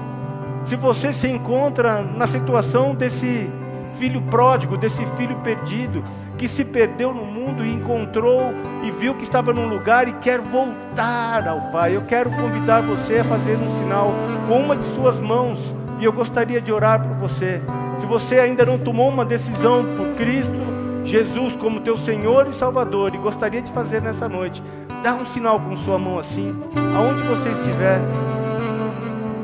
se 0.64 0.74
você 0.74 1.12
se 1.12 1.28
encontra 1.28 2.02
na 2.02 2.26
situação 2.26 2.92
desse 2.92 3.48
filho 3.96 4.20
pródigo, 4.22 4.76
desse 4.76 5.06
filho 5.16 5.36
perdido, 5.36 6.02
que 6.36 6.48
se 6.48 6.64
perdeu 6.64 7.14
no 7.14 7.24
mundo 7.24 7.64
e 7.64 7.72
encontrou 7.72 8.52
e 8.82 8.90
viu 8.90 9.14
que 9.14 9.22
estava 9.22 9.52
num 9.52 9.68
lugar 9.68 10.08
e 10.08 10.14
quer 10.14 10.40
voltar 10.40 11.46
ao 11.46 11.70
Pai, 11.70 11.94
eu 11.94 12.02
quero 12.02 12.28
convidar 12.30 12.80
você 12.80 13.18
a 13.18 13.24
fazer 13.24 13.56
um 13.56 13.78
sinal 13.78 14.12
com 14.48 14.58
uma 14.58 14.74
de 14.74 14.88
suas 14.88 15.20
mãos 15.20 15.72
e 16.00 16.04
eu 16.04 16.12
gostaria 16.12 16.60
de 16.60 16.72
orar 16.72 17.06
por 17.06 17.16
você. 17.28 17.62
Se 18.00 18.06
você 18.06 18.40
ainda 18.40 18.66
não 18.66 18.80
tomou 18.80 19.08
uma 19.10 19.24
decisão 19.24 19.84
por 19.96 20.16
Cristo, 20.16 20.58
Jesus 21.04 21.54
como 21.54 21.82
teu 21.82 21.96
Senhor 21.96 22.48
e 22.48 22.52
Salvador 22.52 23.14
e 23.14 23.18
gostaria 23.18 23.62
de 23.62 23.70
fazer 23.70 24.02
nessa 24.02 24.28
noite, 24.28 24.60
dá 25.04 25.14
um 25.14 25.26
sinal 25.26 25.60
com 25.60 25.76
sua 25.76 25.98
mão 25.98 26.18
assim, 26.18 26.58
aonde 26.96 27.22
você 27.24 27.50
estiver. 27.50 28.00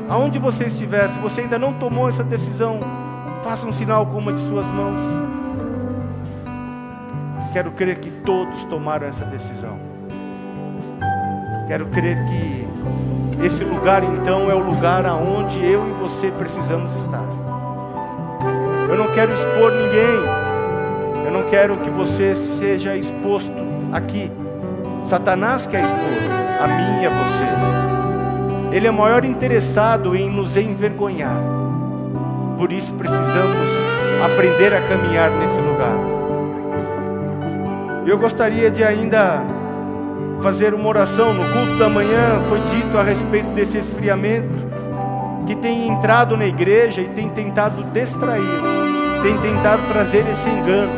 Aonde 0.09 0.39
você 0.39 0.65
estiver, 0.65 1.07
se 1.09 1.19
você 1.19 1.41
ainda 1.41 1.59
não 1.59 1.71
tomou 1.71 2.09
essa 2.09 2.23
decisão, 2.23 2.79
faça 3.43 3.67
um 3.67 3.71
sinal 3.71 4.07
com 4.07 4.17
uma 4.17 4.33
de 4.33 4.41
suas 4.41 4.65
mãos. 4.65 4.99
Quero 7.53 7.69
crer 7.73 7.99
que 7.99 8.09
todos 8.09 8.63
tomaram 8.65 9.05
essa 9.05 9.23
decisão. 9.23 9.77
Quero 11.67 11.85
crer 11.85 12.17
que 12.25 12.67
esse 13.45 13.63
lugar 13.63 14.03
então 14.03 14.49
é 14.49 14.55
o 14.55 14.65
lugar 14.65 15.05
aonde 15.05 15.63
eu 15.63 15.87
e 15.87 15.91
você 15.91 16.31
precisamos 16.31 16.95
estar. 16.95 17.23
Eu 18.89 18.97
não 18.97 19.13
quero 19.13 19.31
expor 19.31 19.71
ninguém. 19.71 21.23
Eu 21.23 21.31
não 21.31 21.49
quero 21.51 21.77
que 21.77 21.89
você 21.91 22.35
seja 22.35 22.97
exposto 22.97 23.53
aqui. 23.93 24.31
Satanás 25.05 25.65
quer 25.65 25.83
expor 25.83 25.99
a 26.61 26.67
mim 26.67 27.01
e 27.01 27.05
a 27.05 27.09
você. 27.09 28.75
Ele 28.75 28.87
é 28.87 28.91
o 28.91 28.93
maior 28.93 29.25
interessado 29.25 30.15
em 30.15 30.29
nos 30.29 30.55
envergonhar. 30.55 31.37
Por 32.57 32.71
isso 32.71 32.93
precisamos 32.93 33.69
aprender 34.23 34.73
a 34.73 34.81
caminhar 34.87 35.31
nesse 35.31 35.59
lugar. 35.59 35.97
Eu 38.05 38.17
gostaria 38.17 38.71
de 38.71 38.83
ainda 38.83 39.43
fazer 40.41 40.73
uma 40.73 40.87
oração 40.87 41.33
no 41.33 41.43
culto 41.43 41.77
da 41.77 41.89
manhã. 41.89 42.41
Foi 42.47 42.59
dito 42.61 42.97
a 42.97 43.03
respeito 43.03 43.49
desse 43.49 43.77
esfriamento 43.77 44.71
que 45.45 45.55
tem 45.55 45.87
entrado 45.87 46.37
na 46.37 46.45
igreja 46.45 47.01
e 47.01 47.09
tem 47.09 47.29
tentado 47.29 47.83
distrair, 47.91 48.61
tem 49.21 49.37
tentado 49.39 49.85
trazer 49.87 50.25
esse 50.29 50.49
engano. 50.49 50.91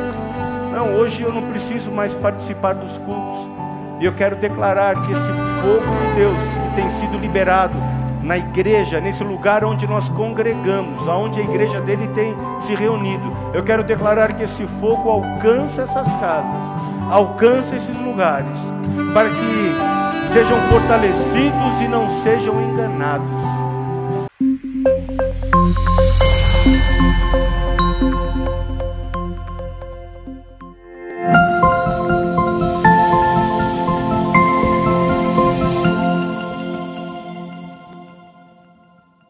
Não, 0.71 0.95
hoje 0.95 1.23
eu 1.23 1.31
não 1.31 1.49
preciso 1.49 1.91
mais 1.91 2.13
participar 2.13 2.73
dos 2.73 2.97
cultos. 2.97 3.32
E 4.03 4.05
eu 4.05 4.11
quero 4.11 4.35
declarar 4.35 5.01
que 5.01 5.13
esse 5.13 5.31
fogo 5.61 5.97
de 6.01 6.15
Deus 6.15 6.37
que 6.37 6.75
tem 6.75 6.89
sido 6.89 7.17
liberado 7.17 7.73
na 8.21 8.37
igreja, 8.37 8.99
nesse 8.99 9.23
lugar 9.23 9.63
onde 9.63 9.87
nós 9.87 10.09
congregamos, 10.09 11.07
aonde 11.07 11.39
a 11.39 11.43
igreja 11.43 11.79
dele 11.79 12.09
tem 12.09 12.35
se 12.59 12.75
reunido. 12.75 13.33
Eu 13.53 13.63
quero 13.63 13.81
declarar 13.81 14.33
que 14.33 14.43
esse 14.43 14.67
fogo 14.81 15.09
alcança 15.09 15.83
essas 15.83 16.11
casas, 16.19 16.81
alcança 17.09 17.77
esses 17.77 17.97
lugares, 17.97 18.73
para 19.13 19.29
que 19.29 20.27
sejam 20.33 20.59
fortalecidos 20.69 21.79
e 21.81 21.87
não 21.87 22.09
sejam 22.09 22.61
enganados 22.61 23.62